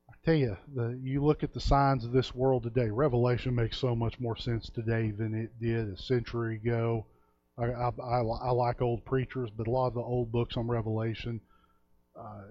I 0.09 0.13
tell 0.25 0.33
you, 0.33 0.57
the, 0.73 0.99
you 1.03 1.23
look 1.23 1.43
at 1.43 1.53
the 1.53 1.59
signs 1.59 2.03
of 2.03 2.11
this 2.11 2.33
world 2.33 2.63
today. 2.63 2.89
Revelation 2.89 3.53
makes 3.53 3.77
so 3.77 3.95
much 3.95 4.19
more 4.19 4.35
sense 4.35 4.69
today 4.69 5.11
than 5.11 5.35
it 5.35 5.59
did 5.59 5.87
a 5.87 5.97
century 5.97 6.55
ago. 6.55 7.05
I, 7.59 7.65
I, 7.65 7.89
I, 7.89 8.21
I 8.21 8.51
like 8.51 8.81
old 8.81 9.05
preachers, 9.05 9.51
but 9.55 9.67
a 9.67 9.71
lot 9.71 9.87
of 9.87 9.93
the 9.93 10.01
old 10.01 10.31
books 10.31 10.57
on 10.57 10.67
Revelation, 10.67 11.39
uh, 12.19 12.45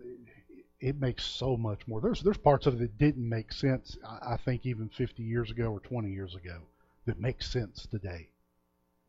it 0.78 1.00
makes 1.00 1.24
so 1.24 1.56
much 1.56 1.86
more. 1.88 2.00
There's 2.00 2.22
there's 2.22 2.38
parts 2.38 2.66
of 2.66 2.74
it 2.74 2.78
that 2.78 2.98
didn't 2.98 3.28
make 3.28 3.52
sense. 3.52 3.98
I, 4.06 4.34
I 4.34 4.36
think 4.36 4.66
even 4.66 4.88
50 4.88 5.22
years 5.22 5.50
ago 5.50 5.72
or 5.72 5.80
20 5.80 6.10
years 6.10 6.36
ago 6.36 6.60
that 7.06 7.18
makes 7.18 7.50
sense 7.50 7.86
today. 7.90 8.28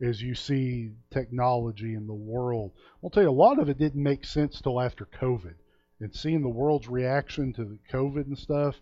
As 0.01 0.22
you 0.22 0.34
see 0.34 0.91
technology 1.12 1.93
in 1.93 2.08
the 2.08 2.13
world, 2.13 2.72
I'll 3.03 3.10
tell 3.10 3.24
you 3.24 3.29
a 3.29 3.31
lot 3.31 3.60
of 3.60 3.70
it 3.70 3.77
didn't 3.77 4.01
make 4.01 4.25
sense 4.25 4.62
till 4.62 4.81
after 4.81 5.05
COVID 5.05 5.55
and 6.01 6.13
seeing 6.13 6.41
the 6.41 6.50
world's 6.50 6.88
reaction 6.88 7.53
to 7.53 7.77
COVID 7.91 8.25
and 8.25 8.38
stuff, 8.38 8.75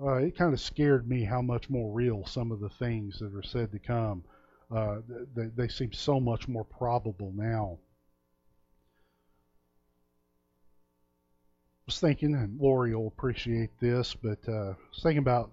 uh, 0.00 0.16
it 0.16 0.36
kind 0.36 0.52
of 0.52 0.60
scared 0.60 1.08
me 1.08 1.24
how 1.24 1.40
much 1.40 1.70
more 1.70 1.92
real 1.92 2.24
some 2.26 2.52
of 2.52 2.60
the 2.60 2.68
things 2.68 3.18
that 3.18 3.34
are 3.34 3.42
said 3.42 3.72
to 3.72 3.78
come. 3.78 4.22
Uh, 4.70 4.98
they, 5.34 5.46
they 5.46 5.68
seem 5.68 5.92
so 5.92 6.20
much 6.20 6.48
more 6.48 6.64
probable 6.64 7.32
now. 7.34 7.78
I 11.80 11.84
was 11.86 12.00
thinking, 12.00 12.34
and 12.34 12.60
Lori 12.60 12.94
will 12.94 13.08
appreciate 13.08 13.70
this, 13.80 14.14
but 14.14 14.38
uh, 14.46 14.52
I 14.52 14.76
was 14.90 15.02
thinking 15.02 15.18
about 15.18 15.50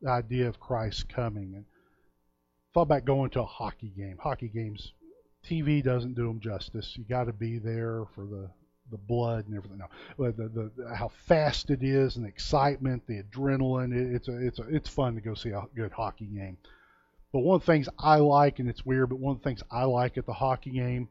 the 0.00 0.10
idea 0.10 0.48
of 0.48 0.60
Christ 0.60 1.08
coming 1.08 1.54
and 1.54 1.64
thought 2.72 2.82
about 2.82 3.04
going 3.04 3.30
to 3.30 3.42
a 3.42 3.46
hockey 3.46 3.92
game. 3.96 4.18
Hockey 4.20 4.48
games, 4.48 4.92
TV 5.44 5.82
doesn't 5.82 6.14
do 6.14 6.26
them 6.26 6.40
justice. 6.40 6.96
You 6.96 7.04
got 7.04 7.24
to 7.24 7.32
be 7.32 7.58
there 7.58 8.04
for 8.14 8.24
the 8.24 8.48
the 8.90 8.98
blood 8.98 9.46
and 9.46 9.56
everything. 9.56 9.78
No, 9.78 9.84
uh, 9.86 9.88
but 10.18 10.36
the, 10.36 10.70
the, 10.76 10.94
how 10.94 11.10
fast 11.26 11.70
it 11.70 11.82
is 11.82 12.16
and 12.16 12.24
the 12.24 12.28
excitement, 12.28 13.06
the 13.06 13.22
adrenaline. 13.22 13.94
It, 13.94 14.14
it's 14.14 14.28
a 14.28 14.46
it's 14.46 14.58
a 14.58 14.62
it's 14.68 14.88
fun 14.88 15.14
to 15.14 15.20
go 15.20 15.34
see 15.34 15.50
a 15.50 15.62
good 15.74 15.92
hockey 15.92 16.26
game. 16.26 16.58
But 17.32 17.40
one 17.40 17.56
of 17.56 17.62
the 17.62 17.72
things 17.72 17.88
I 17.98 18.16
like, 18.16 18.58
and 18.58 18.68
it's 18.68 18.84
weird, 18.84 19.08
but 19.08 19.18
one 19.18 19.36
of 19.36 19.42
the 19.42 19.48
things 19.48 19.62
I 19.70 19.84
like 19.84 20.18
at 20.18 20.26
the 20.26 20.34
hockey 20.34 20.70
game, 20.70 21.08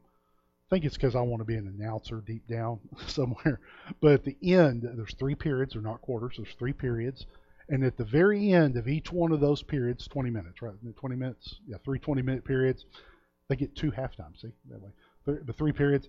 I 0.68 0.70
think 0.70 0.84
it's 0.84 0.94
because 0.94 1.16
I 1.16 1.20
want 1.20 1.40
to 1.40 1.44
be 1.44 1.56
an 1.56 1.66
announcer 1.66 2.22
deep 2.24 2.46
down 2.46 2.78
somewhere. 3.08 3.60
But 4.00 4.12
at 4.12 4.24
the 4.24 4.36
end, 4.42 4.88
there's 4.94 5.14
three 5.14 5.34
periods, 5.34 5.72
they're 5.72 5.82
not 5.82 6.00
quarters, 6.00 6.34
there's 6.36 6.54
three 6.54 6.72
periods. 6.72 7.26
And 7.68 7.84
at 7.84 7.96
the 7.96 8.04
very 8.04 8.52
end 8.52 8.76
of 8.76 8.88
each 8.88 9.12
one 9.12 9.32
of 9.32 9.40
those 9.40 9.62
periods, 9.62 10.08
20 10.08 10.30
minutes, 10.30 10.62
right? 10.62 10.74
20 10.96 11.16
minutes, 11.16 11.56
yeah, 11.66 11.76
three 11.84 11.98
20 11.98 12.22
minute 12.22 12.44
periods, 12.44 12.86
they 13.48 13.56
get 13.56 13.74
two 13.76 13.90
half 13.90 14.16
times, 14.16 14.40
see, 14.42 14.52
that 14.70 14.80
way. 14.80 14.90
The 15.46 15.52
three 15.52 15.72
periods. 15.72 16.08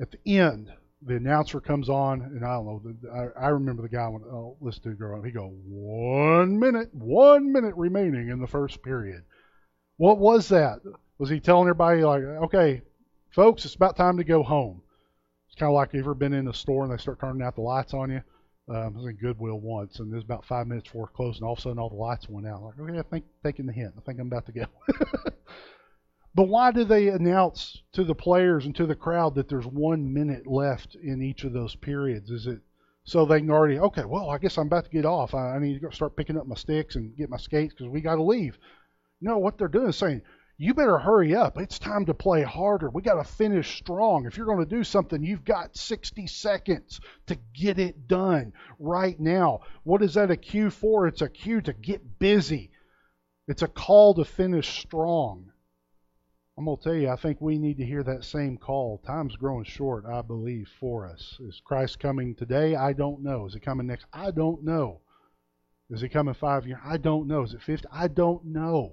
At 0.00 0.10
the 0.12 0.38
end, 0.38 0.70
the 1.04 1.16
announcer 1.16 1.60
comes 1.60 1.88
on, 1.88 2.22
and 2.22 2.44
I 2.44 2.54
don't 2.54 2.66
know. 2.66 2.82
The, 2.84 3.10
I, 3.10 3.46
I 3.46 3.48
remember 3.48 3.82
the 3.82 3.88
guy 3.88 4.06
when 4.08 4.22
oh, 4.22 4.56
to 4.82 4.90
growing 4.90 5.18
up. 5.18 5.26
He 5.26 5.32
go 5.32 5.52
one 5.66 6.58
minute, 6.58 6.94
one 6.94 7.52
minute 7.52 7.74
remaining 7.76 8.28
in 8.28 8.40
the 8.40 8.46
first 8.46 8.82
period. 8.82 9.22
What 9.96 10.18
was 10.18 10.48
that? 10.48 10.80
Was 11.18 11.28
he 11.28 11.40
telling 11.40 11.68
everybody 11.68 12.04
like, 12.04 12.22
okay, 12.22 12.82
folks, 13.30 13.64
it's 13.64 13.74
about 13.74 13.96
time 13.96 14.16
to 14.18 14.24
go 14.24 14.42
home? 14.42 14.82
It's 15.48 15.58
kind 15.58 15.70
of 15.70 15.74
like 15.74 15.92
you 15.92 16.00
ever 16.00 16.14
been 16.14 16.32
in 16.32 16.48
a 16.48 16.54
store 16.54 16.84
and 16.84 16.92
they 16.92 16.96
start 16.96 17.20
turning 17.20 17.42
out 17.42 17.56
the 17.56 17.62
lights 17.62 17.94
on 17.94 18.10
you. 18.10 18.22
Um, 18.68 18.76
I 18.76 18.88
was 18.88 19.06
in 19.06 19.16
Goodwill 19.16 19.60
once, 19.60 19.98
and 19.98 20.12
it 20.12 20.14
was 20.14 20.24
about 20.24 20.44
five 20.44 20.66
minutes 20.66 20.88
before 20.88 21.08
closing. 21.08 21.42
All 21.42 21.54
of 21.54 21.58
a 21.58 21.62
sudden, 21.62 21.78
all 21.78 21.90
the 21.90 21.96
lights 21.96 22.28
went 22.28 22.46
out. 22.46 22.62
Like, 22.62 22.78
okay, 22.78 22.98
I 22.98 23.02
think 23.02 23.24
taking 23.44 23.66
the 23.66 23.72
hint. 23.72 23.94
I 23.96 24.00
think 24.00 24.20
I'm 24.20 24.28
about 24.28 24.46
to 24.46 24.52
go. 24.52 24.66
But 26.34 26.48
why 26.48 26.72
do 26.72 26.84
they 26.84 27.08
announce 27.08 27.82
to 27.92 28.04
the 28.04 28.14
players 28.14 28.64
and 28.64 28.74
to 28.76 28.86
the 28.86 28.94
crowd 28.94 29.34
that 29.34 29.48
there's 29.48 29.66
one 29.66 30.14
minute 30.14 30.46
left 30.46 30.94
in 30.94 31.22
each 31.22 31.44
of 31.44 31.52
those 31.52 31.76
periods? 31.76 32.30
Is 32.30 32.46
it 32.46 32.60
so 33.04 33.26
they 33.26 33.40
can 33.40 33.50
already, 33.50 33.78
okay, 33.78 34.04
well, 34.04 34.30
I 34.30 34.38
guess 34.38 34.56
I'm 34.56 34.68
about 34.68 34.84
to 34.84 34.90
get 34.90 35.04
off. 35.04 35.34
I, 35.34 35.56
I 35.56 35.58
need 35.58 35.80
to 35.80 35.92
start 35.92 36.16
picking 36.16 36.38
up 36.38 36.46
my 36.46 36.54
sticks 36.54 36.96
and 36.96 37.16
get 37.16 37.28
my 37.28 37.36
skates 37.36 37.74
because 37.74 37.90
we 37.90 38.00
got 38.00 38.14
to 38.14 38.22
leave. 38.22 38.58
No, 39.20 39.38
what 39.38 39.58
they're 39.58 39.68
doing 39.68 39.88
is 39.88 39.96
saying, 39.96 40.22
you 40.62 40.74
better 40.74 40.96
hurry 40.96 41.34
up. 41.34 41.58
It's 41.58 41.80
time 41.80 42.06
to 42.06 42.14
play 42.14 42.42
harder. 42.42 42.88
We 42.88 43.02
got 43.02 43.14
to 43.14 43.24
finish 43.24 43.78
strong. 43.78 44.26
If 44.26 44.36
you're 44.36 44.46
going 44.46 44.64
to 44.64 44.76
do 44.76 44.84
something, 44.84 45.20
you've 45.20 45.44
got 45.44 45.76
60 45.76 46.28
seconds 46.28 47.00
to 47.26 47.36
get 47.52 47.80
it 47.80 48.06
done 48.06 48.52
right 48.78 49.18
now. 49.18 49.62
What 49.82 50.02
is 50.02 50.14
that 50.14 50.30
a 50.30 50.36
cue 50.36 50.70
for? 50.70 51.08
It's 51.08 51.20
a 51.20 51.28
cue 51.28 51.62
to 51.62 51.72
get 51.72 52.20
busy. 52.20 52.70
It's 53.48 53.62
a 53.62 53.66
call 53.66 54.14
to 54.14 54.24
finish 54.24 54.78
strong. 54.78 55.50
I'm 56.56 56.66
going 56.66 56.76
to 56.76 56.82
tell 56.84 56.94
you, 56.94 57.08
I 57.08 57.16
think 57.16 57.40
we 57.40 57.58
need 57.58 57.78
to 57.78 57.84
hear 57.84 58.04
that 58.04 58.22
same 58.22 58.56
call. 58.56 59.02
Time's 59.04 59.34
growing 59.34 59.64
short, 59.64 60.04
I 60.06 60.22
believe, 60.22 60.70
for 60.78 61.08
us. 61.08 61.38
Is 61.40 61.60
Christ 61.64 61.98
coming 61.98 62.36
today? 62.36 62.76
I 62.76 62.92
don't 62.92 63.24
know. 63.24 63.46
Is 63.46 63.54
he 63.54 63.58
coming 63.58 63.88
next? 63.88 64.06
I 64.12 64.30
don't 64.30 64.62
know. 64.62 65.00
Is 65.90 66.02
he 66.02 66.08
coming 66.08 66.34
five 66.34 66.68
years? 66.68 66.78
I 66.84 66.98
don't 66.98 67.26
know. 67.26 67.42
Is 67.42 67.52
it 67.52 67.62
50? 67.62 67.88
I 67.90 68.06
don't 68.06 68.44
know. 68.44 68.92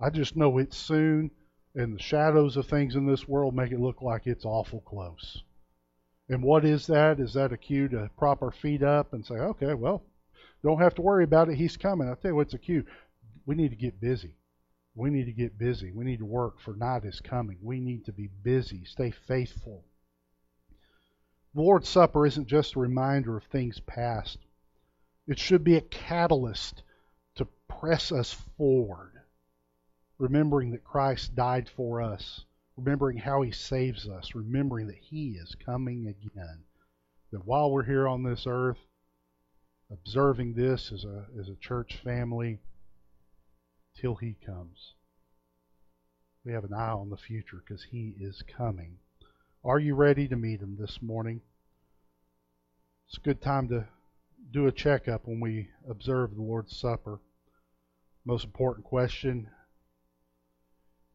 I 0.00 0.10
just 0.10 0.36
know 0.36 0.58
it's 0.58 0.76
soon, 0.76 1.30
and 1.74 1.94
the 1.94 2.02
shadows 2.02 2.56
of 2.56 2.66
things 2.66 2.94
in 2.94 3.06
this 3.06 3.26
world 3.26 3.54
make 3.54 3.72
it 3.72 3.80
look 3.80 4.00
like 4.00 4.26
it's 4.26 4.44
awful 4.44 4.80
close. 4.80 5.42
And 6.28 6.42
what 6.42 6.64
is 6.64 6.86
that? 6.86 7.20
Is 7.20 7.34
that 7.34 7.52
a 7.52 7.56
cue 7.56 7.88
to 7.88 8.10
prop 8.16 8.42
our 8.42 8.52
feet 8.52 8.82
up 8.82 9.12
and 9.12 9.24
say, 9.24 9.34
okay, 9.34 9.74
well, 9.74 10.02
don't 10.62 10.80
have 10.80 10.94
to 10.96 11.02
worry 11.02 11.24
about 11.24 11.48
it. 11.48 11.56
He's 11.56 11.76
coming. 11.76 12.08
I 12.08 12.14
tell 12.14 12.32
you 12.32 12.36
what's 12.36 12.54
a 12.54 12.58
cue. 12.58 12.84
We 13.46 13.54
need 13.54 13.70
to 13.70 13.76
get 13.76 14.00
busy. 14.00 14.34
We 14.94 15.10
need 15.10 15.26
to 15.26 15.32
get 15.32 15.58
busy. 15.58 15.90
We 15.92 16.04
need 16.04 16.18
to 16.18 16.26
work, 16.26 16.60
for 16.60 16.74
night 16.74 17.04
is 17.04 17.20
coming. 17.20 17.58
We 17.62 17.80
need 17.80 18.04
to 18.06 18.12
be 18.12 18.28
busy. 18.42 18.84
Stay 18.84 19.10
faithful. 19.10 19.84
The 21.54 21.62
Lord's 21.62 21.88
Supper 21.88 22.26
isn't 22.26 22.46
just 22.46 22.74
a 22.74 22.80
reminder 22.80 23.36
of 23.36 23.44
things 23.44 23.80
past, 23.80 24.38
it 25.26 25.38
should 25.38 25.64
be 25.64 25.76
a 25.76 25.80
catalyst 25.80 26.82
to 27.36 27.46
press 27.68 28.12
us 28.12 28.32
forward, 28.56 29.12
remembering 30.18 30.70
that 30.72 30.84
Christ 30.84 31.34
died 31.34 31.68
for 31.68 32.00
us, 32.02 32.44
remembering 32.76 33.18
how 33.18 33.42
He 33.42 33.50
saves 33.50 34.08
us, 34.08 34.34
remembering 34.34 34.86
that 34.88 34.98
He 34.98 35.32
is 35.32 35.54
coming 35.54 36.06
again. 36.06 36.64
That 37.32 37.46
while 37.46 37.70
we're 37.70 37.84
here 37.84 38.08
on 38.08 38.22
this 38.22 38.44
earth, 38.46 38.78
observing 39.90 40.54
this 40.54 40.92
as 40.92 41.04
a, 41.04 41.26
as 41.38 41.48
a 41.48 41.56
church 41.56 41.98
family, 42.02 42.58
till 44.00 44.14
he 44.14 44.36
comes. 44.46 44.94
We 46.44 46.52
have 46.52 46.64
an 46.64 46.72
eye 46.72 46.90
on 46.90 47.10
the 47.10 47.16
future 47.16 47.62
because 47.66 47.82
he 47.82 48.14
is 48.20 48.42
coming. 48.56 48.98
Are 49.64 49.78
you 49.78 49.94
ready 49.94 50.28
to 50.28 50.36
meet 50.36 50.60
him 50.60 50.76
this 50.78 51.02
morning? 51.02 51.40
It's 53.08 53.18
a 53.18 53.22
good 53.22 53.42
time 53.42 53.68
to 53.68 53.86
do 54.52 54.66
a 54.66 54.72
checkup 54.72 55.26
when 55.26 55.40
we 55.40 55.68
observe 55.88 56.34
the 56.34 56.42
Lord's 56.42 56.76
Supper. 56.76 57.18
Most 58.24 58.44
important 58.44 58.86
question 58.86 59.50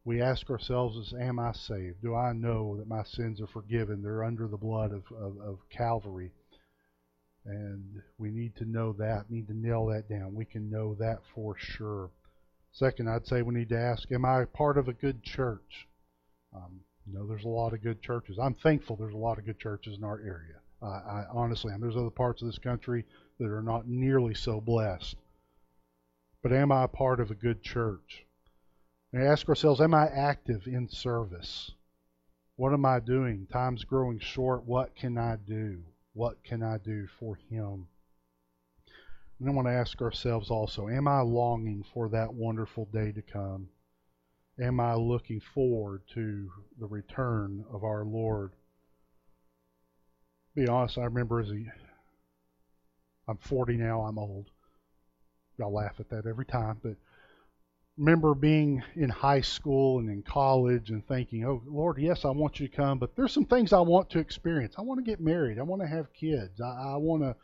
we 0.04 0.20
ask 0.20 0.50
ourselves 0.50 0.96
is 0.96 1.14
Am 1.18 1.38
I 1.38 1.52
saved? 1.52 2.02
Do 2.02 2.14
I 2.14 2.32
know 2.32 2.76
that 2.76 2.88
my 2.88 3.02
sins 3.04 3.40
are 3.40 3.46
forgiven? 3.46 4.02
They're 4.02 4.24
under 4.24 4.46
the 4.46 4.56
blood 4.56 4.92
of, 4.92 5.04
of, 5.12 5.38
of 5.40 5.58
Calvary. 5.70 6.32
And 7.46 8.02
we 8.18 8.30
need 8.30 8.56
to 8.56 8.64
know 8.64 8.94
that, 8.94 9.30
need 9.30 9.48
to 9.48 9.54
nail 9.54 9.86
that 9.86 10.08
down. 10.08 10.34
We 10.34 10.46
can 10.46 10.70
know 10.70 10.94
that 10.94 11.20
for 11.34 11.56
sure. 11.58 12.10
Second, 12.72 13.08
I'd 13.08 13.26
say 13.26 13.42
we 13.42 13.54
need 13.54 13.68
to 13.68 13.78
ask, 13.78 14.10
am 14.10 14.24
I 14.24 14.46
part 14.46 14.78
of 14.78 14.88
a 14.88 14.94
good 14.94 15.22
church? 15.22 15.86
Um, 16.54 16.80
you 17.06 17.12
know, 17.12 17.26
there's 17.26 17.44
a 17.44 17.48
lot 17.48 17.74
of 17.74 17.82
good 17.82 18.00
churches. 18.00 18.38
I'm 18.40 18.54
thankful 18.54 18.96
there's 18.96 19.14
a 19.14 19.18
lot 19.18 19.38
of 19.38 19.44
good 19.44 19.58
churches 19.58 19.98
in 19.98 20.04
our 20.04 20.20
area. 20.20 20.60
I 20.82 21.24
honestly 21.32 21.72
am. 21.72 21.80
There's 21.80 21.96
other 21.96 22.10
parts 22.10 22.42
of 22.42 22.48
this 22.48 22.58
country 22.58 23.04
that 23.38 23.50
are 23.50 23.62
not 23.62 23.88
nearly 23.88 24.34
so 24.34 24.60
blessed. 24.60 25.16
But 26.42 26.52
am 26.52 26.70
I 26.72 26.84
a 26.84 26.88
part 26.88 27.20
of 27.20 27.30
a 27.30 27.34
good 27.34 27.62
church? 27.62 28.26
And 29.14 29.22
ask 29.22 29.48
ourselves, 29.48 29.80
am 29.80 29.94
I 29.94 30.08
active 30.08 30.66
in 30.66 30.88
service? 30.88 31.70
What 32.56 32.72
am 32.72 32.84
I 32.84 32.98
doing? 32.98 33.46
Time's 33.46 33.84
growing 33.84 34.18
short. 34.18 34.64
What 34.64 34.96
can 34.96 35.16
I 35.16 35.36
do? 35.36 35.84
What 36.14 36.42
can 36.42 36.64
I 36.64 36.78
do 36.78 37.06
for 37.20 37.36
Him? 37.48 37.86
And 39.38 39.48
I 39.48 39.52
want 39.52 39.68
to 39.68 39.72
ask 39.72 40.02
ourselves 40.02 40.50
also 40.50 40.88
Am 40.88 41.06
I 41.06 41.20
longing 41.20 41.84
for 41.94 42.08
that 42.08 42.34
wonderful 42.34 42.86
day 42.86 43.12
to 43.12 43.22
come? 43.22 43.68
Am 44.60 44.80
I 44.80 44.96
looking 44.96 45.38
forward 45.38 46.02
to 46.14 46.50
the 46.80 46.86
return 46.88 47.64
of 47.72 47.84
our 47.84 48.04
Lord? 48.04 48.50
Be 50.56 50.66
honest, 50.66 50.98
I 50.98 51.04
remember 51.04 51.38
as 51.38 51.52
a 51.52 51.64
I'm 53.28 53.36
40 53.36 53.76
now, 53.76 54.00
I'm 54.00 54.18
old. 54.18 54.50
Y'all 55.56 55.72
laugh 55.72 56.00
at 56.00 56.08
that 56.08 56.26
every 56.26 56.46
time, 56.46 56.80
but 56.82 56.96
remember 57.96 58.34
being 58.34 58.82
in 58.96 59.08
high 59.08 59.40
school 59.40 60.00
and 60.00 60.10
in 60.10 60.22
college 60.22 60.90
and 60.90 61.06
thinking, 61.06 61.44
oh, 61.44 61.62
Lord, 61.66 61.98
yes, 61.98 62.24
I 62.24 62.30
want 62.30 62.58
you 62.58 62.68
to 62.68 62.76
come, 62.76 62.98
but 62.98 63.14
there's 63.14 63.32
some 63.32 63.44
things 63.44 63.72
I 63.72 63.80
want 63.80 64.10
to 64.10 64.18
experience. 64.18 64.74
I 64.76 64.82
want 64.82 64.98
to 64.98 65.08
get 65.08 65.20
married. 65.20 65.58
I 65.58 65.62
want 65.62 65.82
to 65.82 65.88
have 65.88 66.12
kids. 66.12 66.60
I, 66.60 66.94
I 66.94 66.96
want 66.96 67.22
to 67.22 67.36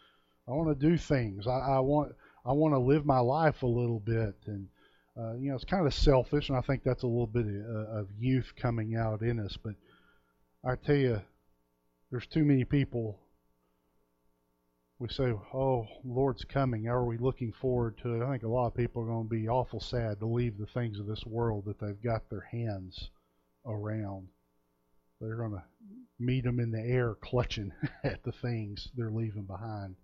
I 0.48 0.52
want 0.52 0.68
to 0.68 0.88
do 0.88 0.96
things. 0.96 1.46
I, 1.46 1.58
I 1.76 1.80
want 1.80 2.12
I 2.44 2.52
want 2.52 2.74
to 2.74 2.78
live 2.78 3.06
my 3.06 3.20
life 3.20 3.62
a 3.62 3.66
little 3.66 4.00
bit, 4.00 4.34
and 4.46 4.66
uh, 5.16 5.34
you 5.34 5.50
know 5.50 5.54
it's 5.54 5.64
kind 5.64 5.86
of 5.86 5.94
selfish, 5.94 6.48
and 6.48 6.58
I 6.58 6.62
think 6.62 6.82
that's 6.82 7.04
a 7.04 7.06
little 7.06 7.26
bit 7.26 7.46
of, 7.46 7.54
uh, 7.54 8.00
of 8.00 8.08
youth 8.18 8.52
coming 8.56 8.96
out 8.96 9.22
in 9.22 9.38
us. 9.38 9.56
But 9.62 9.74
I 10.64 10.74
tell 10.74 10.96
you, 10.96 11.22
there's 12.10 12.26
too 12.26 12.44
many 12.44 12.64
people. 12.64 13.20
We 15.00 15.08
say, 15.08 15.32
"Oh, 15.54 15.86
Lord's 16.04 16.44
coming." 16.44 16.86
Are 16.86 17.06
we 17.06 17.16
looking 17.16 17.52
forward 17.52 17.96
to 18.02 18.16
it? 18.16 18.22
I 18.22 18.32
think 18.32 18.42
a 18.42 18.48
lot 18.48 18.66
of 18.66 18.74
people 18.74 19.00
are 19.00 19.06
going 19.06 19.30
to 19.30 19.34
be 19.34 19.48
awful 19.48 19.80
sad 19.80 20.20
to 20.20 20.26
leave 20.26 20.58
the 20.58 20.66
things 20.66 20.98
of 20.98 21.06
this 21.06 21.24
world 21.24 21.64
that 21.64 21.78
they've 21.78 22.02
got 22.02 22.28
their 22.28 22.42
hands 22.42 23.08
around. 23.64 24.28
They're 25.18 25.36
going 25.36 25.52
to 25.52 25.64
meet 26.18 26.44
them 26.44 26.60
in 26.60 26.70
the 26.70 26.82
air, 26.82 27.14
clutching 27.14 27.72
at 28.04 28.22
the 28.24 28.32
things 28.32 28.90
they're 28.94 29.10
leaving 29.10 29.44
behind. 29.44 29.96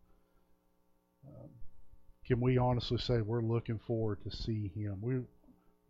Um, 1.28 1.50
can 2.26 2.40
we 2.40 2.56
honestly 2.56 2.96
say 2.96 3.20
we're 3.20 3.42
looking 3.42 3.78
forward 3.86 4.22
to 4.22 4.34
see 4.34 4.72
Him? 4.74 5.02
We're 5.02 5.26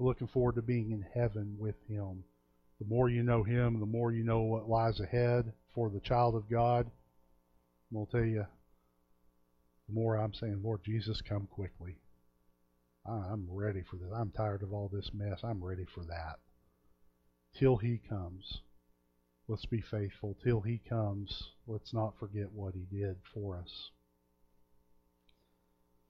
looking 0.01 0.27
forward 0.27 0.57
to 0.57 0.62
being 0.62 0.90
in 0.90 1.07
heaven 1.14 1.55
with 1.61 1.77
Him. 1.88 2.25
The 2.81 2.87
more 2.87 3.09
you 3.09 3.23
know 3.23 3.45
Him, 3.45 3.79
the 3.79 3.87
more 3.87 4.11
you 4.11 4.25
know 4.25 4.42
what 4.42 4.69
lies 4.69 4.99
ahead 4.99 5.53
for 5.75 5.90
the 5.90 6.01
child 6.01 6.35
of 6.35 6.51
God. 6.51 6.90
And 7.90 8.01
I'll 8.01 8.07
tell 8.07 8.25
you, 8.25 8.47
the 9.88 9.94
more 9.94 10.16
I'm 10.16 10.35
saying, 10.35 10.61
Lord 10.62 10.83
Jesus, 10.85 11.20
come 11.20 11.46
quickly. 11.46 11.99
I'm 13.09 13.46
ready 13.49 13.83
for 13.88 13.96
this. 13.96 14.09
I'm 14.12 14.33
tired 14.33 14.62
of 14.62 14.72
all 14.72 14.88
this 14.92 15.11
mess. 15.14 15.40
I'm 15.44 15.62
ready 15.62 15.85
for 15.94 16.05
that. 16.05 16.40
Till 17.57 17.77
He 17.77 18.01
comes. 18.09 18.62
Let's 19.49 19.66
be 19.66 19.81
faithful. 19.81 20.37
Till 20.42 20.61
He 20.61 20.81
comes, 20.88 21.51
let's 21.68 21.94
not 21.94 22.18
forget 22.18 22.51
what 22.53 22.75
He 22.75 22.87
did 22.90 23.16
for 23.33 23.59
us. 23.59 23.90